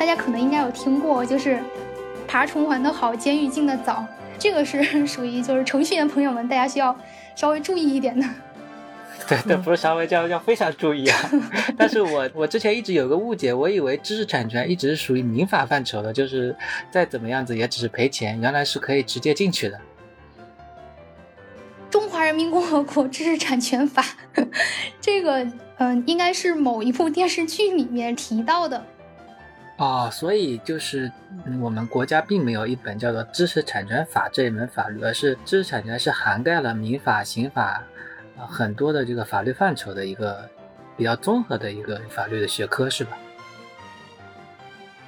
[0.00, 1.62] 大家可能应该有听过，就是
[2.26, 4.02] 爬虫玩的好，监狱进的早，
[4.38, 6.98] 这个是属于就是程序员朋友们大家需要
[7.36, 8.26] 稍微注意一点的。
[9.28, 11.30] 对对，不是稍微叫要非常注意啊。
[11.76, 16.56] 但是我我之前一直有个误解，我以为知识产权一直是属于民法范畴的，就是
[16.90, 19.78] 再怎么样子也只是赔钱，原来是可以直接进去的。
[21.90, 24.02] 中华人民共和国知识产权法，
[24.98, 28.82] 这个嗯，应该是某一部电视剧里面提到的。
[29.80, 31.10] 哦，所以就是
[31.58, 37.82] 我们国家并没有一本叫做知识产权法这一门法律，而是知识产权是涵盖了民法、刑法。
[38.46, 40.46] 很多的这个法律范畴的一个
[40.98, 43.16] 比较综合的一个法律的学科是吧？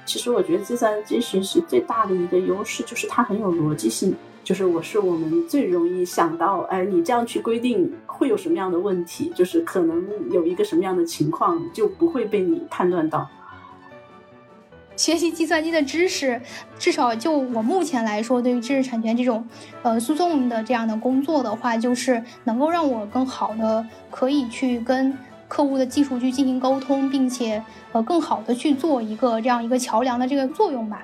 [0.05, 13.29] 其实我觉得计算机学习最大的一个优势就是它很有逻辑性，就是我是我们最容易想到，哎，你这样去规定会有什么样的问题，就是可能有一个什么样的情况就不会被你判断到。
[14.95, 16.39] 学习计算机的知识，
[16.77, 19.47] 至少就我目前来说，对于知识产权这种，
[19.81, 31.03] 呃，诉讼的这样的工作的话，就是能够让我更好的可以去跟客户的技术去进行沟通，并且呃，更好的去做一个这样一个桥梁的这个作用吧。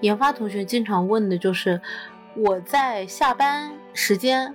[0.00, 1.80] 研发同学经常问的就是，
[2.34, 4.54] 我在下班时间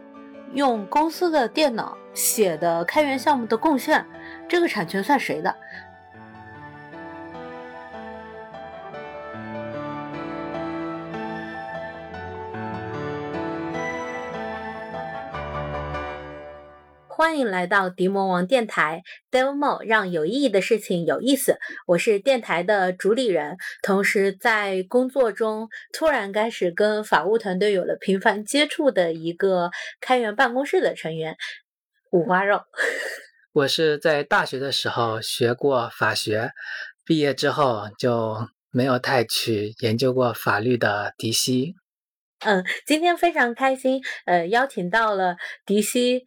[0.54, 4.06] 用公司的电脑写的开源项目的贡献。
[4.48, 5.56] 这个产权算谁的？
[17.08, 19.02] 欢迎来到迪魔王电台
[19.32, 21.58] ，Demo 让有意义的事情有意思。
[21.88, 31.36] 我是电台的主理人，同时在工作中突然开始跟法务团队有了频繁接触的一个开源办公室的成员，
[32.12, 32.62] 五花肉。
[33.56, 36.52] 我是在大学的时候学过法学，
[37.06, 41.74] 毕业之后就没有太去研究过法律的迪西。
[42.40, 46.26] 嗯，今天非常开心，呃，邀请到了迪西。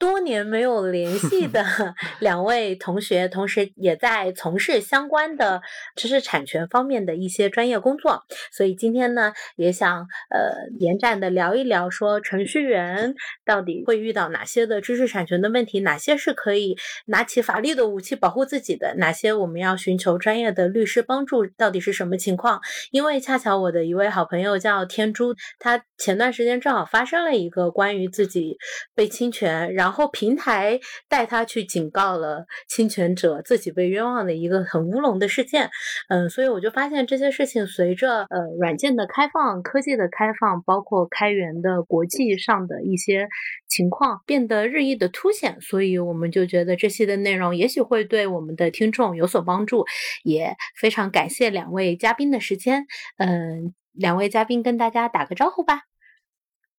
[0.00, 1.62] 多年没有联系的
[2.20, 5.60] 两位同学，同时也在从事相关的
[5.94, 22.62] 知识产权方面的一些专业工作，所以今天呢，也想呃延展的聊一聊，说程序员到底会遇到哪些的知识产权的问题，哪些是可以拿起法律的武器保护自己的，哪些我们要寻求专业的律师帮助，到底是什么情况？
[22.90, 28.56] 因为恰巧我的一位好朋友叫天珠，他前段时间正好发生了一个关于自己
[28.94, 29.89] 被侵权，然后。
[29.90, 30.78] 然后平台
[31.08, 35.68] 带他去警告了侵权者，自己被冤枉的一个很乌龙的事件。
[36.08, 43.28] 嗯，所以我就发现这些事情随着呃软件的开放、科技的开放，包括开源的国际上的一些
[43.66, 45.60] 情况变得日益的凸显。
[45.60, 49.84] 所以我们就觉得这些的内容也许会对我们的听众有所帮助，
[50.22, 52.86] 也非常感谢两位嘉宾的时间。
[53.16, 55.80] 嗯，两位嘉宾跟大家打个招呼吧。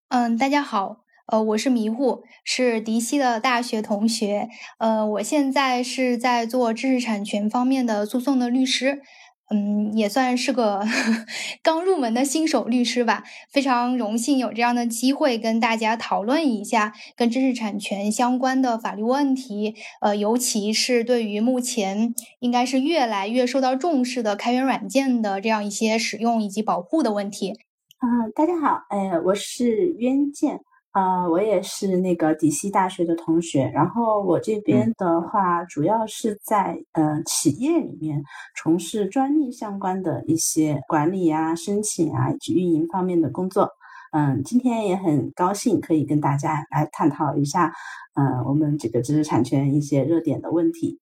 [0.07, 1.03] 嗯，大家好。
[1.27, 4.49] 呃，我是迷糊，是迪西的大学同学。
[4.79, 9.01] 呃，我现在是在做知识产权方面的诉讼的律师，
[9.49, 10.81] 嗯，也算是个
[11.63, 13.23] 刚入门的新手律师吧。
[13.49, 19.75] 非常荣幸有这样的机会跟大家讨论一下跟知识产权相关的法律问题。
[20.01, 27.59] 呃，尤其是对于目前应该是越来越受到重视的开源软件的这样一些使用以及保护的问题。
[27.99, 30.59] 啊，大家好，哎，我是渊剑。
[30.91, 38.21] 啊，我也是那个底西大学的同学，然后我这边的话，主要是在呃企业里面
[38.57, 43.71] 从事专利相关的一些管理啊、申请啊以及运营方面的工作。
[44.11, 47.71] 嗯，今天也很高兴可以跟大家来探讨一下，
[48.15, 50.99] 嗯，我们这个知识产权一些热点的问题。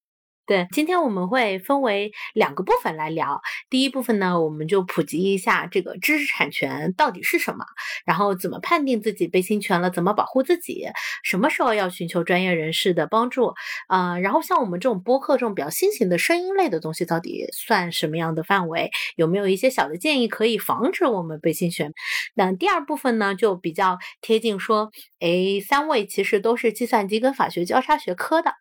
[0.49, 3.39] 对，今天我们会分为两个部分来聊。
[3.69, 7.63] 第一部分呢，我们就普及一下这个知识产权到底是什么，
[8.03, 10.87] 然后怎么判定自己被侵权了，怎么保护自己，
[11.23, 13.53] 什么时候要寻求专业人士的帮助
[13.89, 14.17] 啊？
[14.17, 18.89] 然后像我们这种播客这种比较新型的声音类的东西，到底算什么样的范围？
[19.17, 21.93] 有没有一些小的建议可以防止我们被侵权？
[22.33, 24.89] 那第二部分呢，就比较贴近说，
[25.19, 28.51] 哎，三位其实都是计算机跟法学交叉学科的，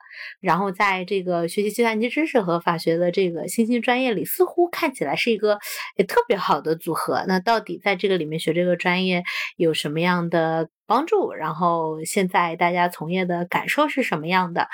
[0.41, 1.78] 然后在这个学习。
[1.79, 5.61] 计算机知识和法学的这个新兴专业里，似乎看起来是一个
[5.97, 7.25] 也特别好的组合。
[7.29, 9.23] 那到底在这个里面学这个专业
[9.57, 11.33] 有什么样的帮助？
[11.33, 14.67] 然后现在大家从业的感受是什么样的？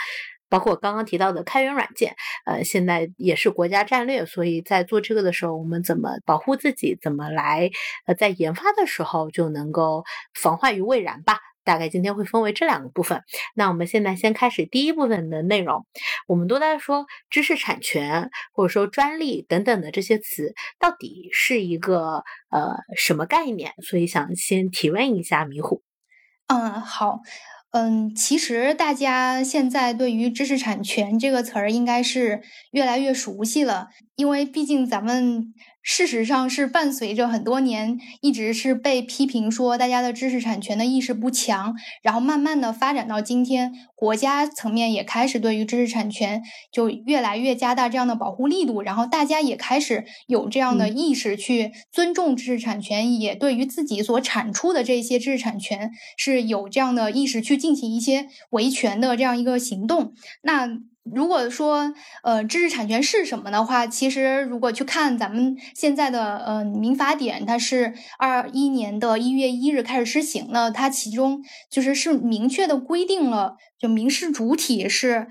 [0.49, 2.17] 包括刚刚提到的开源软件，
[2.47, 4.25] 呃，现在也是国家战略。
[4.25, 6.97] 所以在做这个的时候，我们怎么保护自己？
[7.03, 7.71] 怎么来
[8.07, 11.39] 呃，在研发的时候就能够防患于未然吧？
[11.65, 13.23] 大概今天会分为这两个部分。
[13.55, 15.87] 那我们现在先开始第一部分的内容。
[16.29, 23.73] 我们都在说知识产权或者说专利等等的这些词，到底是一个呃什么概念？
[23.83, 25.83] 所以想先提问一下迷糊。
[26.47, 27.21] 嗯，好。
[27.73, 35.53] 嗯，其实大家现在对于知识产权这个词儿应该是越来越熟悉了，因为毕竟咱们。
[35.85, 46.43] 事实上是伴随着很多年，一直是被批评说大家的知识产权的意识不强，然后慢慢的发展到今天，国家层面也开始对于知识产权
[46.73, 60.15] 就越来越加大这样的保护力度，然后大家也开始有这样的意识去尊重知识产权，也对于自己所产出的这些知识产权是有这样的意识去进行一些维权的这样一个行动。
[60.43, 60.79] 那。
[61.05, 61.93] 如果说，
[62.23, 75.29] 呃，知识产权是什么的话，其实如果去看咱们现在的呃民法典，它是二一年的一月一日开始施行的，它其中就是是明确的规定了，就民事主体是。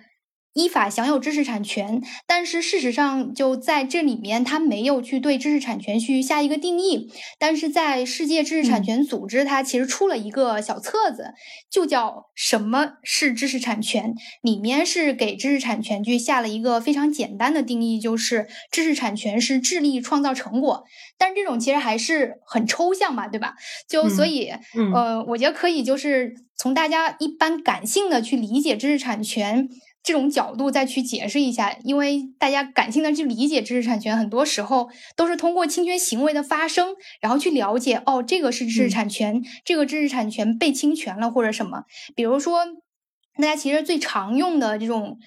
[0.54, 7.12] 依法享有知识产权，但是事实上就在这里面，它没有去对知识产权去下一个定义。
[7.40, 11.34] 但是在世界知识产权组织，它其实出了一个小册子，
[11.72, 20.84] 就叫《什么是知识产权》，里面是给知识产权去下了一个非常简单的定义，就是知识产权是智力创造成果。
[21.18, 23.56] 但是这种其实还是很抽象嘛，对吧？
[23.90, 24.52] 就所以，
[24.94, 29.68] 呃，我觉得可以就是从大家一般感性的去理解知识产权。
[30.04, 41.86] 这种角度再去解释一下，因为大家感性的去理解知识产权，很多时候都是通过侵权行为的发生，然后去了解哦，这个是知识产权，这个知识产权被侵权了或者什么。
[42.16, 42.66] 比如说，
[43.38, 45.18] 大家其实最常用的这种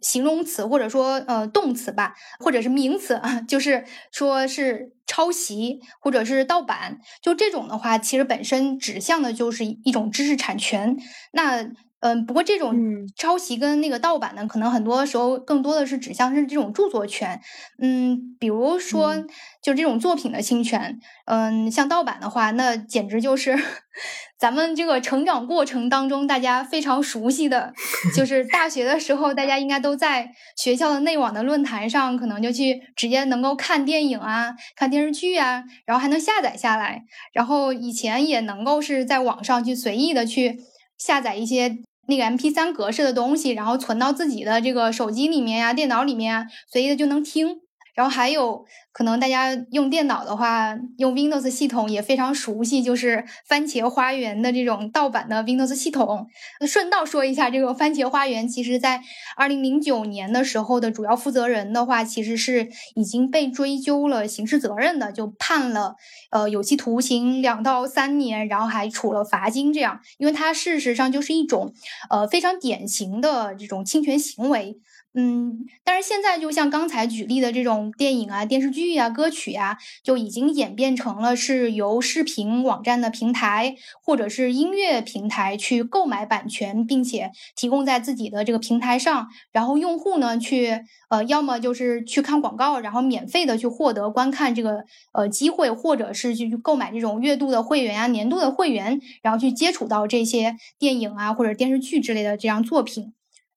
[0.00, 10.96] 形容词或者说呃动词吧，或者是名词啊， 就是说是抄袭或者是盗版，就这种的话，其实本身指向的就是一种知识产权。
[11.32, 11.68] 那
[12.04, 12.76] 嗯，不过这种
[13.16, 17.40] 抄袭跟那个盗版呢，可能很多时候更多的是指向是这种著作权。
[17.80, 19.16] 嗯，比如说
[19.62, 20.98] 就这种作品的侵权。
[21.24, 23.58] 嗯，像盗版的话，那简直就是
[24.38, 27.72] 咱们这个成长过程当中大家非常熟悉的，
[28.14, 37.00] 就 是大学的时候，大家应该都在学校的内网的论坛上，可能就去直接能够看电影啊、看电视剧啊，然后还能下载下来。
[37.32, 40.58] 然后以前也能够是在网上去随意的去
[40.98, 41.78] 下载一些。
[42.06, 47.63] 那个 M P 三格式的东西，然后存到自己的这个手机里面呀、电脑里面啊，随意的就能听。
[47.94, 56.26] 然后还有可能大家用电脑的话，用 Windows 系统也非常熟悉，就是番茄花园的这种盗版的 Windows 系统。
[56.66, 59.00] 顺道说一下，这个番茄花园其实在
[59.36, 65.94] 二零零九年的时候的主要负责人的话，其实是已经被追究了刑事责任的，就判了
[66.30, 71.72] 呃有期徒刑两到三年，然后还处了罚金这样，因为它事实上就是一种
[72.10, 74.78] 呃非常典型的这种侵权行为。
[75.16, 103.12] 嗯，但是现在就像刚才举例的这种电影啊、电视剧呀、歌曲呀，就已经演变成了是由视频网站的平台或者是音乐平台去购买版权，并且提供在自己的这个平台上，然后用户呢去呃，要么就是去看广告，然后免费的去获得观看这个呃机会，或者是去购买这种月度的会员啊、年度的会员，然后去接触到这些电影啊或者电视剧之类的这样作品。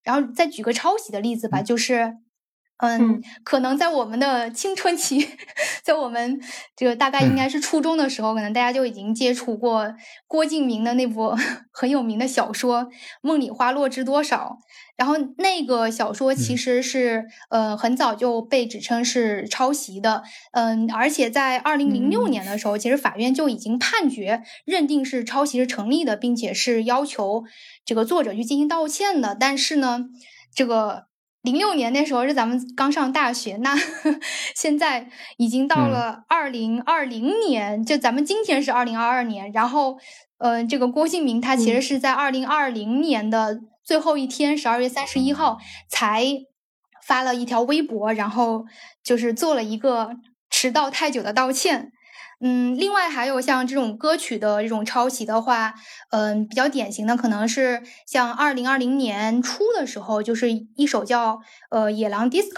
[0.07, 2.15] 然后再举个抄袭的例子吧，就是，
[2.79, 5.27] 嗯，可能在我们的青春期，
[5.84, 6.39] 在我们
[6.75, 9.93] 这个大概应该是初中的时候，可能大家就已经接触过
[10.27, 11.36] 郭敬明的那部
[11.74, 12.84] 很有名的小说
[13.22, 14.60] 《梦里花落知多少》。
[14.96, 27.43] 然后那个小说其实是呃很早就被指称是抄袭的，嗯，而且在二零零六年的时候，其实法院就已经判决认定是抄袭是成立的，并且是要求
[27.86, 29.36] 这个作者去进行道歉的。
[29.39, 30.05] 但是呢，
[30.55, 31.07] 这个
[31.48, 33.74] 零六年那时候是咱们刚上大学，那
[34.54, 39.98] 现在已经到了二零二零年，就咱们今天是二零二二年，然后
[40.39, 43.62] 呃，这个郭敬明他其实是在二零二零年的。
[43.82, 45.58] 最后一天，十二月三十一号
[45.89, 46.25] 才
[47.06, 48.66] 发了一条微博，然后
[49.01, 50.18] 就是做了一个
[50.50, 51.94] 迟到太久的道歉。
[52.39, 55.74] 嗯，另外还有像这种歌曲的这种抄袭的话，
[56.12, 61.39] 嗯，比较典型的可能是像二零二零年初的时候，就是一首叫
[61.72, 62.51] 呃《野狼 DISCO》。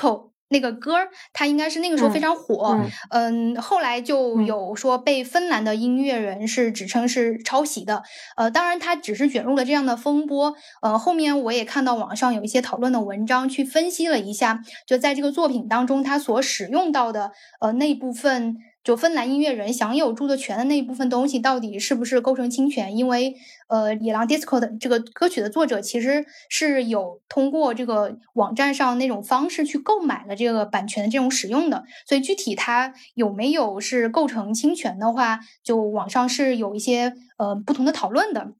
[0.51, 2.75] 那个歌儿，它应该是那个时候非常火，
[3.11, 8.01] 嗯，后来就有说被芬兰的音乐人是指称是抄袭的，
[8.35, 22.95] 呃，当然它只是卷入了这样的风波，呃，后面我也看到网上有一些讨论的文章去分析了一下，就在这个作品当中，它所使用到的呃那部分就芬兰音乐人享有著作权的那一部分东西到底是不是构成侵权？
[22.95, 23.35] 因为
[23.67, 38.53] 呃，野狼 disco 的这个歌曲的作者其实是有通过这个网站上那种方式去购买了这个版权的这种使用的，所以具体它有没有是构成侵权的话，就网上是有一些呃不同的讨论的。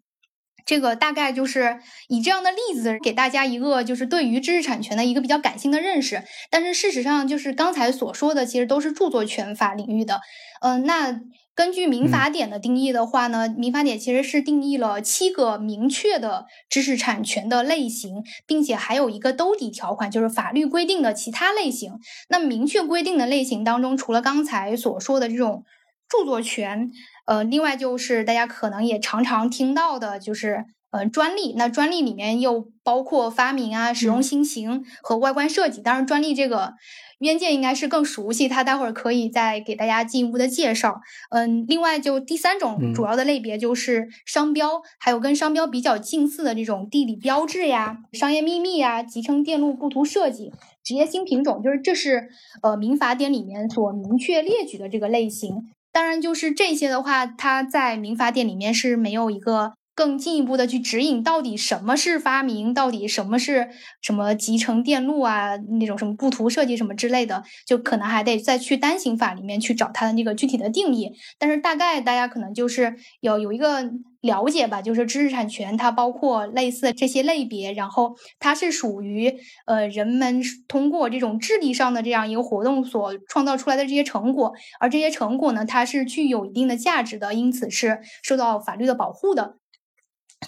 [0.70, 6.22] 这个大概就是以这样的例子给大家一个就是对于知识产权的一个比较感性的认识，
[6.52, 10.22] 但是事实上就是刚才所说的其实都是著作权法领域的。
[10.62, 11.22] 嗯，那
[11.56, 21.94] 根据民法典的定义的话呢，民法典其实是定义了七个明确的知识产权的类型，并且还有一个兜底条款，就是法律规定的其他类型。
[22.30, 25.64] 那明确规定的类型当中，除了刚才所说的这种
[26.08, 26.92] 著作权。
[27.30, 31.54] 呃，另外就是大家可能也常常听到的，就是呃专利。
[31.56, 35.80] 那专利里面又包括发明啊、使用新型和外观设计。
[35.80, 36.74] 当然，专利这个
[37.20, 41.02] 渊见应该是更熟悉，他待会儿可以再给大家进一步的介绍。
[41.30, 50.52] 嗯，另外就第三种主要的类别就是商标，还有跟商标比较近似的这种地理标志呀、商业秘密呀、集成电路布图设计、
[50.84, 52.30] 职业新品种，就是这是
[52.64, 55.70] 呃民法典里面所明确列举的这个类型。
[56.00, 63.68] 当然，就是这些的话，它在民法典里面是没有一个更进一步的去指引，到底什么是发明，到底什么是
[64.02, 71.12] 什么集成电路啊，那种什么布图设计什么之类的，就可能还得再去单行法里面去找它的那个具体的定义。
[71.38, 73.92] 但是大概大家可能就是有有一个。
[74.22, 79.34] 了解吧，就是知识产权，它包括类似这些类别，然后它是属于
[79.66, 89.56] 呃人们通过这种智力上的这样一个活动所创造出来的这些成果，而这些成果呢，它是具有一定的价值的，因此是受到法律的保护的。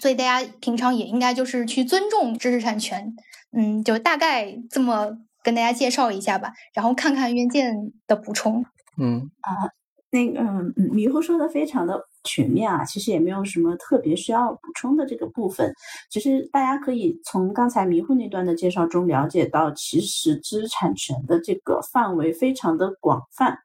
[0.00, 3.14] 所以大家平常也应该就是去尊重知识产权，
[3.56, 7.74] 嗯，就大概这么跟大家介绍一下吧，然后看看渊见
[8.06, 8.64] 的补充。
[9.00, 9.72] 嗯啊。
[10.14, 10.42] 那个
[10.92, 15.72] 迷糊说的非常的全面啊，其实也没有什么特别需要补充的这个部分。
[16.10, 23.58] 其实大家可以从刚才迷糊那段的介绍中了解到，其实知识产权的这个范围非常的广泛。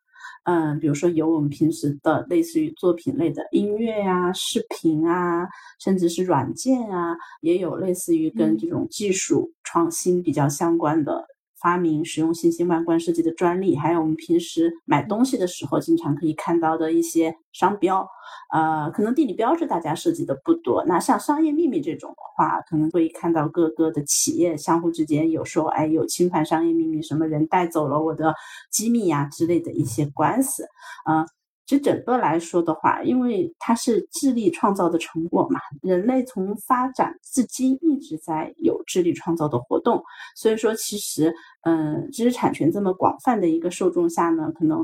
[0.43, 5.45] 嗯，比如说有我们平时的类似于作品类的音乐呀、视频啊，
[5.77, 11.25] 甚至是软件啊，也有类似于跟这种技术创新比较相关的。
[11.61, 18.07] 发明使用新型外观设计的专利，还有我们平时买东西的时候经常可以看到的一些商标，
[18.53, 20.83] 呃，可能地理标志大家涉及的不多。
[20.85, 28.35] 那像商业秘密这种的话，可能会看到各个的企业相互之间有时候哎有侵犯商业秘密，什么人带走了我的
[28.71, 30.65] 机密呀之类的一些官司，
[31.05, 31.25] 啊。
[31.67, 40.01] 其实整个来说的话，因为它是智力创造的成果嘛，人类从发展至今一直在有智力创造的活动，
[40.35, 41.31] 所以说其实，
[41.61, 44.83] 嗯，知识产权这么广泛的一个受众下呢，可能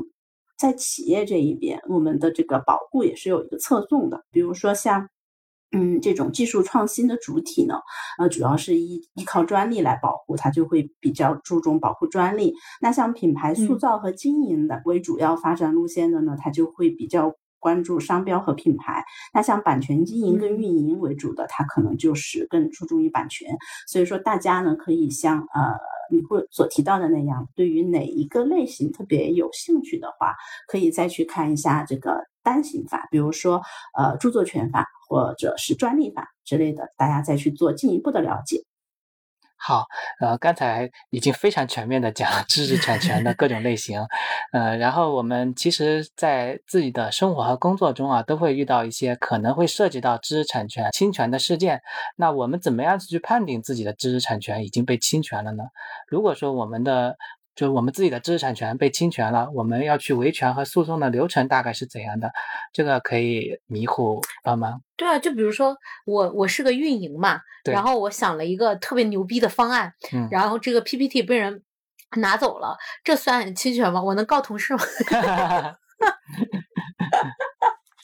[0.58, 5.08] 在企业这一边，我们的这个保护也是有一个侧重的，比如说像。
[5.74, 7.74] 嗯，这种技术创新的主体呢，
[8.18, 12.54] 呃，主要是依依靠专利来保护，它就会比较注重保护专利。
[12.80, 19.02] 那像品牌塑造和经营的为主要发展路线的呢，它就会比较关注商标和品牌。
[19.32, 23.48] 那像版权经营跟运营为主的，它可能就是更注重于版权。
[23.88, 25.72] 所以说，大家呢可以像呃
[26.10, 30.34] 你会所提到的那样，对于哪一个类型特别有兴趣的话，
[30.68, 33.62] 可以再去看一下这个单行法，比如说
[33.96, 34.84] 呃著作权法。
[35.06, 38.64] 或者是专利法之类的，大家再去做进一步的了解。
[39.66, 39.86] 好，
[40.20, 43.98] 呃，刚才已经非常全面的讲了知识产权的各种类型，
[44.52, 51.80] 呃，然后我们其实，在自己的生活和工作中啊，都会遇到一些可能会涉及到知识产权侵权的事件。
[52.16, 55.64] 那我们怎么样子去判定自己的知识产权已经被侵权了呢？
[56.08, 57.16] 如果说我们的
[57.54, 62.32] 就是我们自己的知识产权被侵权了，我们要去维权和诉讼的流程大概是怎样的？
[62.72, 64.82] 这个可以迷糊帮忙。
[64.96, 69.92] 对啊，就比如说我我是个运营嘛，然后我想了一个特别牛逼的方案，
[70.30, 71.62] 然后这个 PPT 被人
[72.16, 74.02] 拿走了，这算侵权吗？
[74.02, 74.82] 我能告同事吗？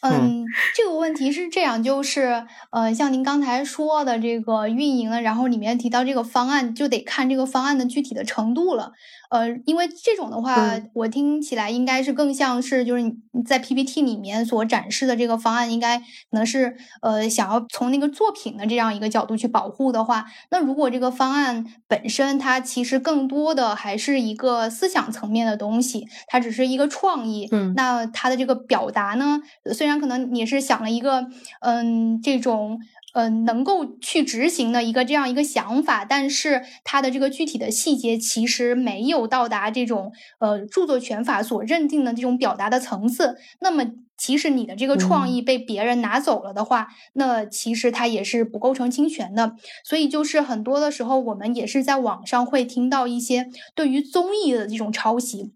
[0.03, 8.93] 嗯，这个问题是这样，就是呃，像您刚才说的这个运营的，然后里面提到这个方案，就得看这个方案的具体的程度了。
[9.31, 13.15] 呃，因为这种的话，我听起来应该是更像是就是你
[13.47, 29.41] 在 PPT 里面所展示的这个方案，应该可能是呃想要从那个作品的这样一个角度去保护的话，那如果这个方案本身它其实更多的还是一个思想层面的东西，它只是一个创意，嗯，那它的这个表达呢，
[29.73, 31.27] 虽然可能你是想了一个
[31.61, 32.79] 嗯这种。
[33.13, 43.37] 呃，能够去执行的一个这样一个想法，但是它的这个具体的细节其实没有到达这种呃著作权法所认定的这种表达的层次。
[43.61, 43.85] 那么，
[44.17, 49.55] 其实你的这个创意被别人拿走了的话，那其实它也是不构成侵权的。
[49.85, 55.53] 所以，就是很多的时候，我们也是在网上会听到一些对于综艺的这种抄袭。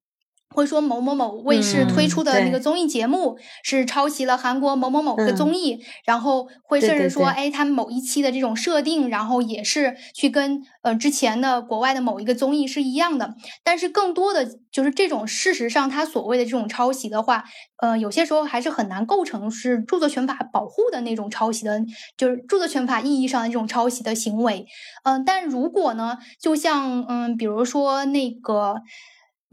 [0.55, 13.35] 会说某某某卫视推出的那个综艺节目是抄袭了韩国某某某个综艺，然后会甚至说，哎，他们某一期的这种设定，然后也是去跟呃之前的国外的某一个综艺是一样的。
[13.65, 17.43] 但是更多的就是这种事实上，他所谓的这种抄袭的话，
[17.79, 21.83] 呃，有些时候还是很难构成是著作权法保护的那种抄袭的，
[22.17, 24.67] 就是著作权法意义上的这种抄袭的行为。
[25.03, 28.77] 嗯，但如果呢，就像嗯，比如说那个。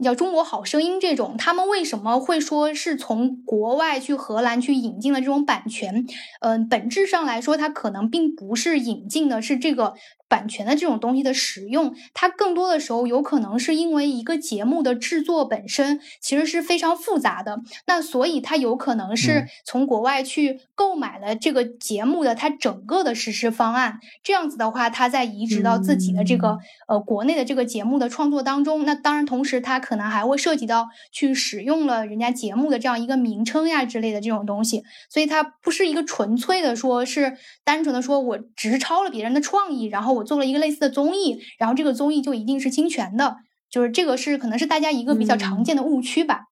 [0.02, 6.04] 叫《中国好声音》这种，他们为什么会说是从国外去荷兰去引进了这种版权？
[6.40, 9.94] 嗯，本质上来说，它可能并不是引进的，是这个。
[10.32, 26.56] 版权的这种东西的使用，它更多的时候有可能是因为一个节目的制作本身其实是非常复杂的，那所以它有可能是从国外去购买了这个节目的它整个的实施方案，这样子的话，它再移植到自己的这个
[26.88, 28.86] 呃国内的这个节目的创作当中。
[28.86, 40.21] 那当然，同时它可能还会涉及到去使用了人家节目的这样一个名称呀之类的这种东西，所以它不是一个纯粹的说是单纯的说我只是抄了别人的创意，然后我。
[40.24, 43.36] 做了一个类似的综艺，然后这个综艺就一定是侵权的，
[43.70, 46.44] 就是这个是可能是大家一个比较常见的误区吧。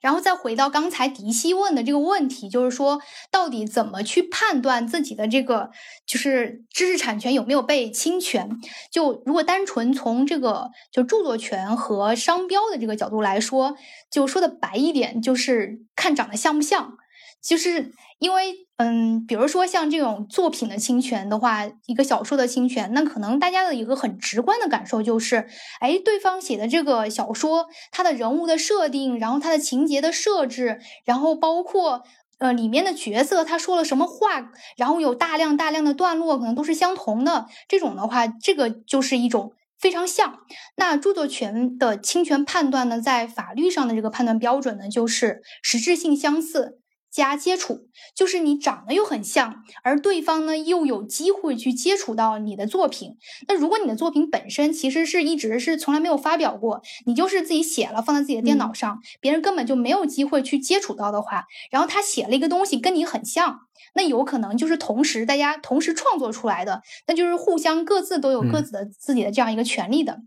[0.00, 3.00] 然后再回到刚才迪西问的这个问题，就是说
[3.30, 5.70] 到底怎么去判断自己的这个
[6.04, 8.50] 就是知识产权有没有被侵权？
[8.90, 13.76] 就如果单纯从这个就著作权和商标的这个角度来说，
[14.10, 16.94] 就说的白一点，就是看长得像不像。
[17.40, 25.48] 就是因为，嗯，比如说像这种作品的侵权的话，一个小说的侵权，那可能大家的一个很直观的感受就是，
[25.80, 32.04] 哎，对方写的这个小说，它的人物的设定，然后它的情节的设置，然后包括
[32.38, 40.38] 呃里面的角色他说了什么话，然后有大量大量的段落可能都是相同的，这种的话，这个就是一种非常像。
[40.76, 46.78] 那著作权的侵权判断呢，在法律上的这个判断标准呢，就是实质性相似。
[47.12, 53.18] 加接触，就是你长得又很像，而对方呢又有机会去接触到你的作品。
[53.46, 63.60] 那如果你的作品本身其实是一直是从来没有发表过，你就是自己写了放在自己的电脑上，别人根本就没有机会去接触到的话，然后他写了一个东西跟你很像，
[63.94, 70.20] 那有可能就是同时大家同时创作出来的，那就是互相各自都有各自的自己的这样一个权利的。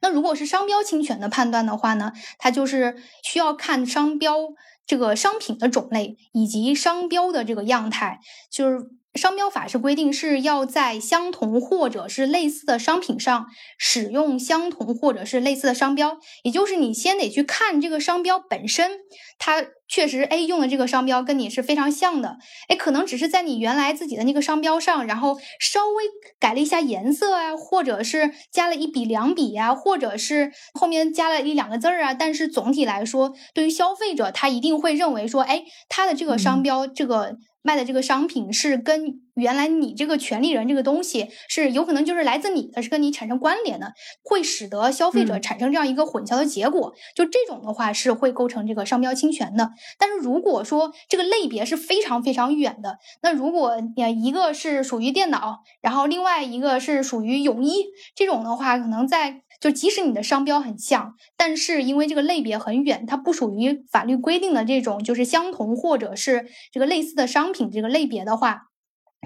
[0.00, 4.48] 那如果是商标侵权的判断的话呢，它就是需要看商标。
[4.84, 8.18] 这个商品的种类以及商标的这个样态，
[8.50, 8.80] 就是
[9.14, 13.46] 商标法是规定是要在相同或者是类似的商品上
[13.78, 18.90] 使用相同或者是类似的商标，也就是你先得去看这个商标本身，
[19.38, 19.64] 它。
[19.92, 26.04] 确实哎用的这个商标跟你是非常像的，哎，可能只是在你原来自己的那个商标上，然后稍微
[26.40, 37.36] 改了一下颜色啊，或者是加了一笔两笔呀，或者是后面加了一两个字儿啊，但是总体来说，对于消费者，他一定会认为说，哎，他的这个商标这个。
[37.64, 43.92] 卖的这个商品是跟原来你这个权利人这个东西是有可能就是来自你的，是跟你产生关联的，
[44.22, 46.94] 会使得消费者产生这样一个混淆的结果。
[47.14, 49.70] 就这种的话是会构成这个商标侵权的。
[49.98, 59.42] 但是如果说这个类别是非常非常远的，那如果呃一个是属于电脑，然后另外一个是属于泳衣这种的话，可能在。
[59.60, 68.62] 就即使你的商标很像，但是因为这个类别很远，它不属于法律规定的这种就是相同或者是这个类似的商品这个类别的话，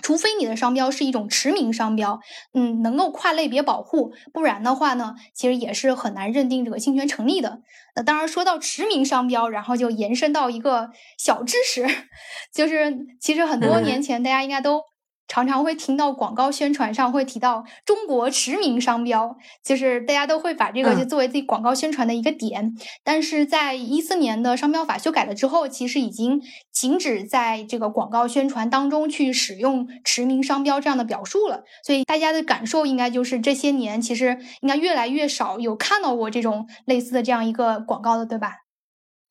[0.02, 2.20] 除非你的商标是一种驰名商标，
[2.52, 7.60] 嗯，能够跨类别保护，不然的话呢，其实也是很难认定这个侵权成立的。
[7.94, 11.86] 那当然说到驰名商标，然后就延伸到一个小知识，
[12.52, 14.82] 就是其实很多年前大家应该都。
[15.28, 22.74] 常常会听到广告宣传上会提到中国驰名商标，就是大家都会把这个就作为自己广告宣传的一个点。
[23.02, 26.40] 但是在一四年的商标法修改了之后，其实已经
[26.72, 31.64] 禁止在这个广告宣传当中去使用驰名商标这样的表述了。
[31.84, 38.52] 所以大家的感受应该就是这些年其实应该越来越少有看到过这种类似的这样一个广告的，对吧？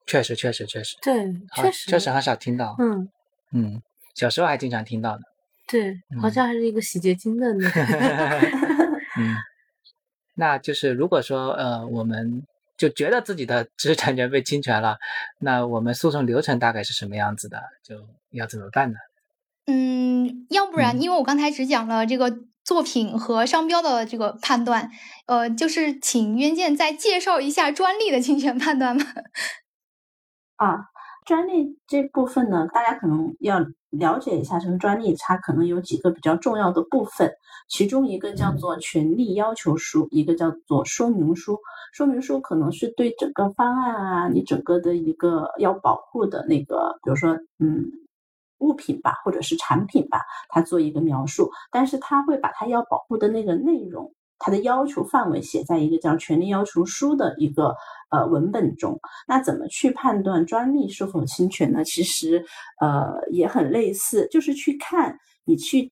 [0.05, 2.75] 确实，确实，确实，对，确实，确实很少听到。
[2.77, 3.10] 嗯
[3.53, 3.81] 嗯，
[4.13, 5.21] 小时候还经常听到的。
[5.67, 7.82] 对，好像还是一个洗洁精的那个。
[9.17, 9.36] 嗯，
[10.36, 12.43] 那就是如果说呃，我们
[12.78, 14.97] 就觉得自己的知识产权被侵权了，
[15.39, 17.63] 那我们诉讼流程大概是什么样子的？
[17.84, 18.97] 就要怎么办呢？
[19.65, 24.91] 嗯，要不然，因为我刚才只讲了这个作品和商标的这个判断，
[25.25, 29.06] 呃，就是请渊健再介绍一下专利的侵权判断吧？
[30.58, 30.94] 啊。
[31.25, 33.59] 专利这部分呢，大家可能要
[33.89, 37.33] 了解一下，什么专利它可能有几个比较重要的部分，
[37.67, 41.59] 其中一个叫做权利要求书，一个叫做说明书。
[41.93, 47.91] 说明书可能是对整个方案啊，你整个的一个要保护的那个，比如说嗯
[48.59, 54.13] 物品吧，或者是产品吧，它做一个描述，但是它会把它要保护的那个内容。
[54.38, 57.76] 它的要求范围写在一个叫权利要求书的一个
[58.10, 59.00] 呃文本中。
[59.28, 61.84] 那怎么去判断专利是否侵权呢？
[61.84, 62.45] 其实
[62.80, 65.91] 呃也很类似，就是去看你去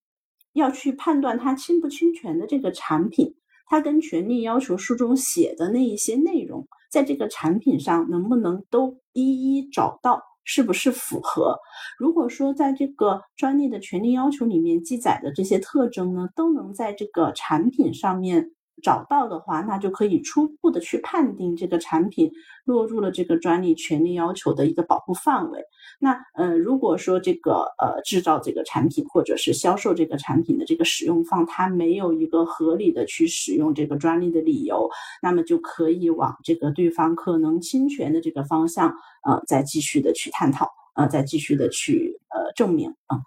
[0.54, 10.22] 要去判断它侵不侵权的这个产品，它跟权利要求书中写的那一些内容，在这个产品上能不能都一一找到。
[10.44, 11.58] 是不是符合？
[11.98, 18.52] 如果说在这个专利的权利要求里面记载的这些特征呢，都能在这个产品上面。
[18.82, 22.32] 找到的话，那就可以初步的去判定这个产品
[22.66, 25.62] 落入了这个专利权利要求的一个保护范围。
[26.00, 34.90] 那呃，如果说这个呃制造这个产品或者是销售这个产品的这个使用方，他没有一个合理的去使用这个专利的理由，
[35.22, 43.22] 那么就可以往这个对方可能侵权的这个方向呃再继续的去探讨，呃再继续的去呃证明，嗯，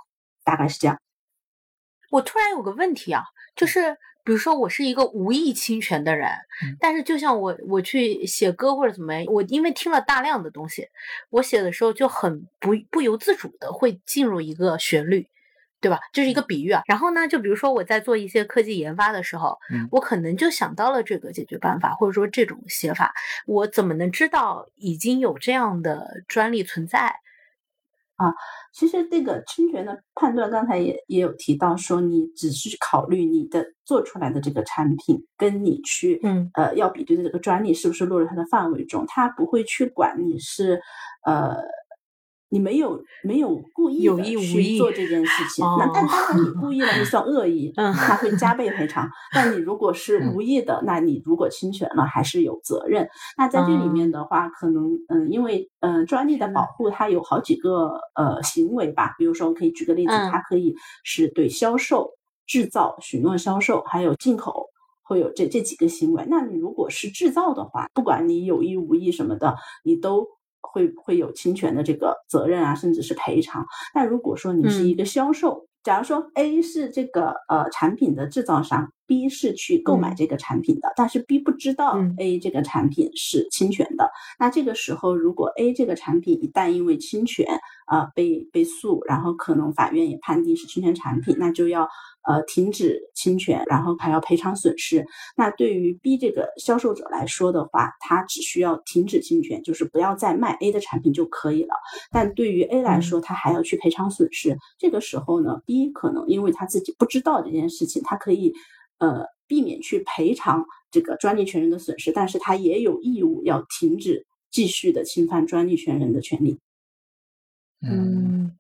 [0.45, 0.99] 大概是这样。
[2.11, 3.25] 我突然有个问题啊，
[3.55, 3.97] 就是。
[4.27, 6.29] 比如说我是一个无意侵权的人，
[6.81, 10.89] 但是就像我我去写歌或者怎么样，我因为听了大量的东西，
[11.31, 15.29] 我写的时候就很不不由自主的会进入一个旋律，
[15.81, 16.01] 对吧？
[16.13, 16.83] 这是一个比喻啊。
[16.87, 19.57] 然后呢，就比如说我在做一些科技研发的时候，
[19.93, 23.15] 我可能就想到了这个解决办法，或者说这种写法，
[23.47, 27.21] 我怎么能知道已经有这样的专利存在？
[28.17, 28.33] 啊，
[28.73, 40.81] 其实这个侵权的判断，刚才也也有提到，说你只是考虑你的做出来的这个产品，跟你去，嗯，呃，要比对的这个专利是不是落入它的范围中，他不会去管你是，
[41.25, 41.57] 呃。
[42.49, 49.09] 你没有没有故意的去做这件事情，那但当然你故意了，就算恶意，他会加倍赔偿。
[49.35, 53.09] 但你如果是无意的，那你如果侵权了，还是有责任。
[53.37, 62.11] 那在这里面的话，可能嗯，因为嗯，专利的保护它有好几个呃行为吧，比如说我可以举个例子，它可以是对销售、
[62.47, 64.67] 制造、许诺销售，还有进口
[65.03, 66.25] 会有这这几个行为。
[66.29, 70.29] 那你如果是制造的话，不管你有意无意什么的，你都。
[70.73, 73.65] 会会有侵权的这个责任啊，甚至是赔偿。
[73.95, 87.47] 但如果说你是一个销售，假如说 A 是这个呃产品的制造商，B 是去购买这个产品的，但是 B 不知道 A 这个产品是侵权的，那这个时候如果 A 这个产品一旦因为侵权
[87.87, 91.89] 啊被被诉，然后可能法院也判定是侵权产品，那就要。
[92.27, 95.07] 呃，停止侵权，然后还要赔偿损失。
[95.37, 101.75] 那对于 B 这个销售者来说的话，他只需要停止侵权，就是不要再卖 A 的产品就可以了。
[102.11, 104.59] 但对于 A 来说，他还要去赔偿损失。
[104.77, 108.53] 这个时候呢，B 可能因为他自己不知道这件事情，他可以
[108.99, 116.59] 呃避免去赔偿这个专利权人的损失，但是他也有义务要停止继续的侵犯专利权人的权利。
[117.83, 118.57] 嗯，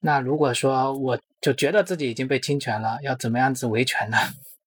[0.00, 1.18] 那如果说我。
[1.40, 4.16] 就觉得自己已经被侵权了，要怎么样子维权呢？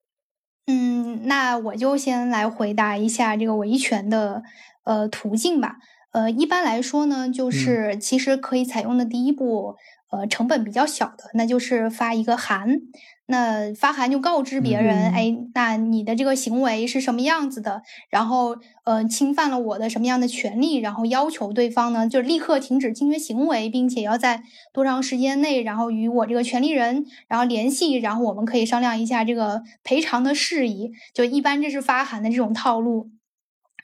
[0.66, 4.42] 嗯，那我就先来回答一下这个维权的
[4.84, 5.76] 呃途径吧。
[6.12, 9.76] 呃，一般来说呢，就是其实可以采用的第一步，
[10.10, 12.80] 呃，成本比较小的，那就是发一个函。
[13.26, 17.82] 那发函就告知别人，哎，那你的这个行为是什么样子的？
[18.10, 20.76] 然后，呃，侵犯了我的什么样的权利？
[20.76, 30.90] 然后要求对方呢，就立刻停止侵权行为，并且要在多长时间内，然后与我这个权利人然后联系，然后我们可以商量一下这个赔偿的事宜。
[31.14, 33.10] 就一般这是发函的这种套路。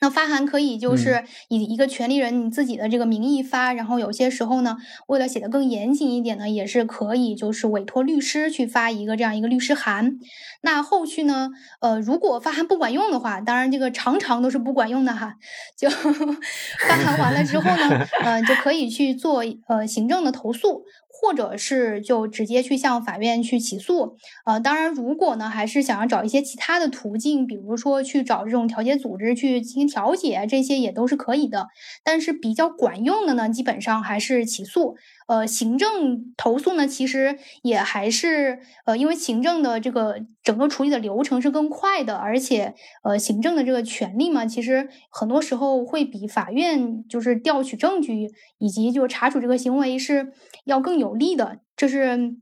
[0.00, 4.76] 那发函可以就是以一个权利人你自己的这个名义发，然后有些时候呢，
[5.08, 10.18] 为了写的更严谨一点呢，也是可以就是委托律师去发一个这样一个律师函。
[10.62, 15.34] 那后续呢，呃，如果发函不管用的话，当然这个常常都是不管用的哈，
[15.76, 15.88] 就
[16.88, 20.84] 发函完了之后呢，呃，就可以去做呃行政的投诉。
[21.20, 31.66] 或者是就直接去向法院去起诉，呃，当然，如果呢还是想要找一些其他的途径，比如说去找这种调解组织去进行调解，这些也都是可以的。
[32.04, 34.96] 但是比较管用的呢，基本上还是起诉。
[35.28, 50.32] 呃，行政投诉呢，其实也还是呃，因为行政的这个整个处理的流程是更快的，而且呃，行政的这个权利嘛，其实很多时候会比法院就是调取证据以及就查处这个行为是
[50.64, 52.36] 要更有利的，这是。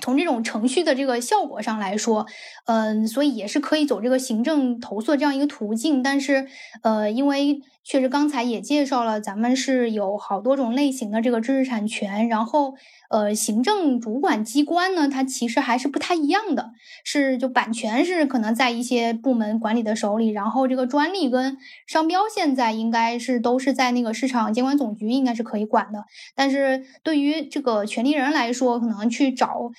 [0.00, 2.24] 从这种程序的这个效果上来说，
[2.64, 6.02] 嗯，所以也是可以走这个行政投诉这样一个途径。
[6.02, 6.46] 但是，
[6.82, 12.74] 呃，因为确实刚才也介绍了，咱们是有好多种类型的这个知识产权，然后，
[13.08, 16.70] 呃，行政主管机关呢，它其实还是不太一样的，
[17.04, 26.04] 是就版权是可能在一些部门管理的手里，然后这个专利跟商标现在应该是都是在那个市场监管总局应该是可以管的。
[26.34, 29.70] 但是对于这个权利人来说，可能去找。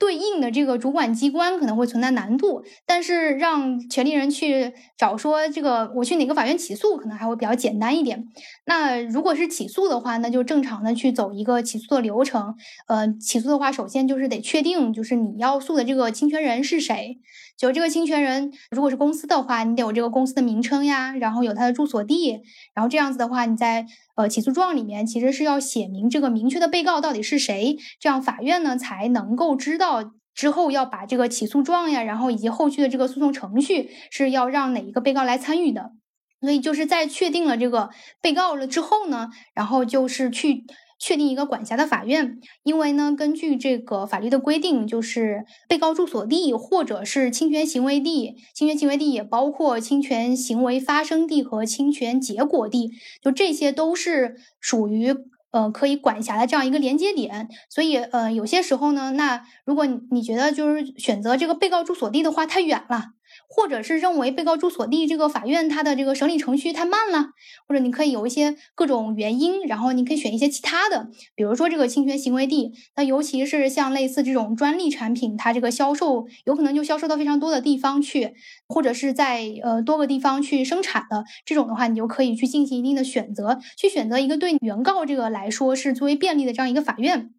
[0.00, 8.26] 对应的这个主管机关可能会存在难度，但是让权利人去找说这个我去哪个法院起诉，可能还会比较简单一点。
[8.64, 12.56] 那如果是起诉的话，那就正常的去走一个起诉的流程。
[12.88, 17.18] 呃，起诉的话，首先就是得确定就是你要诉的这个侵权人是谁。
[17.60, 22.40] 就这个侵权人，如果是公司的话，你得有这个公司的名称呀，然后有他的住所地，
[22.74, 23.84] 然后这样子的话，你在
[24.16, 35.92] 呃起诉状里面其实是要写明这个明确的被告到底是谁，这样法院呢才能够知道之后要把这个起诉状呀，然后以及后续的这个诉讼程序是要让哪一个被告来参与的。
[36.40, 37.90] 所以就是在确定了这个
[38.22, 40.64] 被告了之后呢，然后就是去。
[41.00, 52.90] 确定一个管辖的法院，因为呢，根据这个法律的规定，就是被告住所地或者是侵权行为地，侵权行为地也包括侵权行为发生地和侵权结果地，
[53.22, 55.16] 就这些都是属于
[55.52, 57.48] 呃可以管辖的这样一个连接点。
[57.70, 63.06] 所以呃，有些时候呢，那如果你觉得就是选择这个被告住所地的话太远了。
[63.52, 67.30] 或者是认为被告住所地这个法院它的这个审理程序太慢了，
[67.66, 78.34] 或者你可以有一些各种原因，然后你可以选一些其他的，比如说这个侵权行为地，那尤其是像类似这种专利产品，它这个销售有可能就销售到非常多的地方去，
[78.68, 87.30] 或者是在呃多个地方去生产的这种的话，你就可以去进行一定的选择，去选择一个对原告这个来说是最为便利的这样一个法院。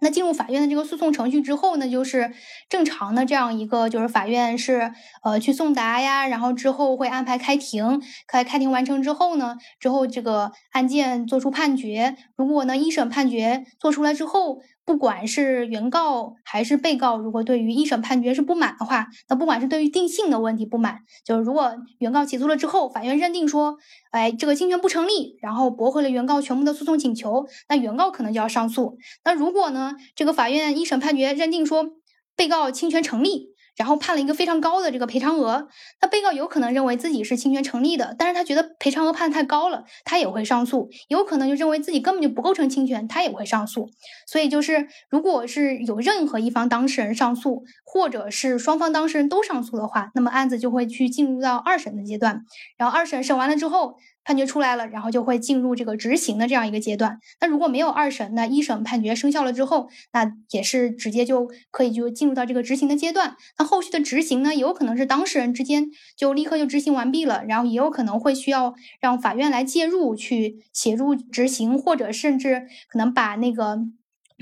[0.00, 2.32] 那进入法院的这个诉讼程序之后呢，就是
[2.68, 12.16] 正常的这样一个，就是法院是呃去送达呀，然后之后会安排开庭，开开庭完成之后呢，之后这个案件作出判决。
[12.36, 23.76] 如果呢一审判决做出来之后，不管是原告还是被告，如果对于一审判决是不满的话，那不管是对于定性的问题不满，就是如果原告起诉了之后，法院认定说，
[24.10, 28.98] 哎，这个侵权不成立，然后驳回了原告全部的诉讼请求，那原告可能就要上诉。
[29.24, 31.86] 那如果呢，这个法院一审判决认定说，
[32.34, 33.50] 被告侵权成立。
[33.80, 35.66] 然后判了一个非常高的这个赔偿额，
[36.02, 43.88] 那被告有可能认为自己是侵权成立的，但是他觉得赔偿额判太高了，他也会上诉，有可能就认为自己根本就不构成侵权，他也会上诉。
[44.26, 52.44] 所以就是如果是有任何一方当事人上诉，或者是双方当事人都上诉的话，那么案子就会去进入到二审的阶段，
[52.76, 53.94] 然后二审审完了之后。
[54.24, 57.18] 判决出来了，然后就会进入这个执行的这样一个阶段。
[57.40, 63.36] 那如果没有二审，那一审判决生效了之后，那也是直接就可以就进入到这个执行的阶段。
[63.58, 73.78] 那后续的执行呢，也有可能是当事人之间就立刻就执行完毕了，然后也有可能会需要让法院来介入去协助执行，或者甚至可能把那个。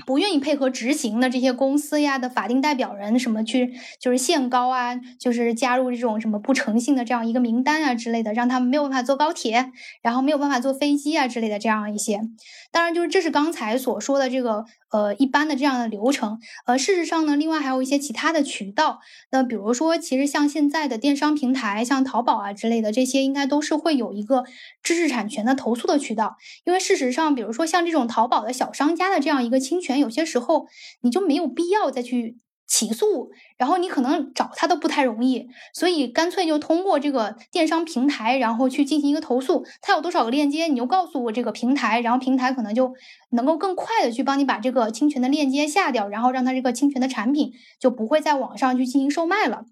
[0.05, 12.21] 不愿意配合执行的这些公司呀的法定代表人什么去就是限高啊，就是加入这种什么不诚信的这样一个名单啊之类的，让他们没有办法坐高铁，然后没有办法坐飞机啊之类的这样一些。
[12.71, 14.65] 当然，就是这是刚才所说的这个。
[14.91, 19.01] 呃，一般的这样的流程，呃，事实上呢，另外还有一些其他的渠道。
[19.31, 24.45] 那比如说，其实像现在的电商平台，像淘宝啊之类的，这些应该都是会有一个
[24.81, 26.37] 知识产权的投诉的渠道。
[26.65, 30.65] 因为事实上，比如说像这种淘宝的小商家的这样一个侵权，有些时候
[31.01, 32.39] 你就没有必要再去。
[32.69, 39.65] 起诉，然后你可能找他都不太容易，所以干脆就通过这个电商平台，然后去进行一个投诉。
[39.81, 42.93] 他有多少个链接，你就告诉我这个平台，然后平台可能就
[43.31, 49.65] 能够更快的去帮你把这个侵权的链接下掉，然后让他这个侵权的产品就不会在网上去进行售卖了。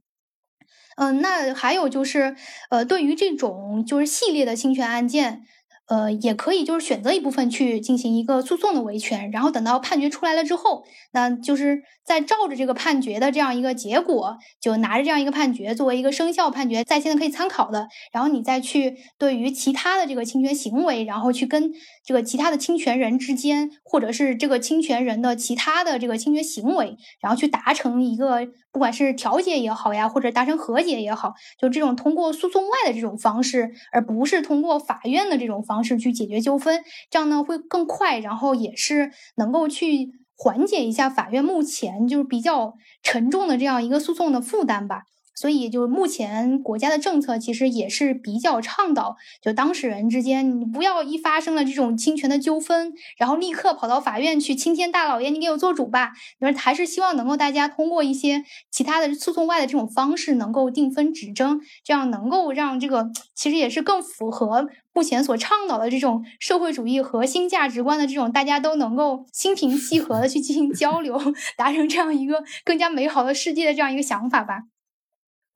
[0.95, 2.35] 嗯，那还有就是，
[2.71, 5.43] 呃，对于这种就是系列的侵权案件。
[5.87, 21.71] 呃，也可以就是选择一部分去进行一个诉讼的维权，然后等到判决出来了之后，那就是在照着这个判决的这样一个结果，就拿着这样一个判决作为一个生效判决在线的可以参考的，然后你再去对于其他的这个侵权行为，然后去跟
[22.05, 35.83] 这个其他的侵权人之间，或者是这个侵权人的其他的这个侵权行为，然后去达成一个不管是调解也好呀，或者达成和解也好，就这种通过诉讼外的这种方式，而不是通过法院的这种方。
[35.83, 45.03] 式去解决纠纷，这样呢会更快，然后也是能够去缓解一下法院目前就是比较沉重的这样一个诉讼的负担吧。
[45.37, 64.67] 所以就目前国家的政策其实也是比较倡导，就当事人之间你不要一发生了这种侵权的纠纷，然后立刻跑到法院去，青天大老爷你给我做主吧，就是还是希望能够大家通过一些其他的诉讼外的这种方式，能够定分止争，这样能够让这个其实也是更符合。
[64.93, 71.21] 目前所倡导的这种社会主义核心价值观的这种，大家都能够心平气和的去进行交流，
[71.55, 74.63] 达成这样一个更加美好的世界的这样一个想法吧。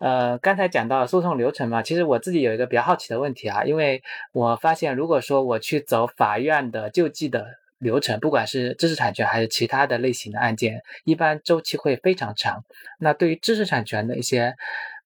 [0.01, 4.01] 呃，刚才讲到诉讼流程嘛，其实我自己有一个比较好奇的问题啊，因为
[4.33, 7.45] 我发现，如果说我去走法院的救济的
[7.77, 12.65] 流程，不管是知识产权还是其他的类型的案件，一般周期会非常长。
[12.99, 14.55] 那对于知识产权的一些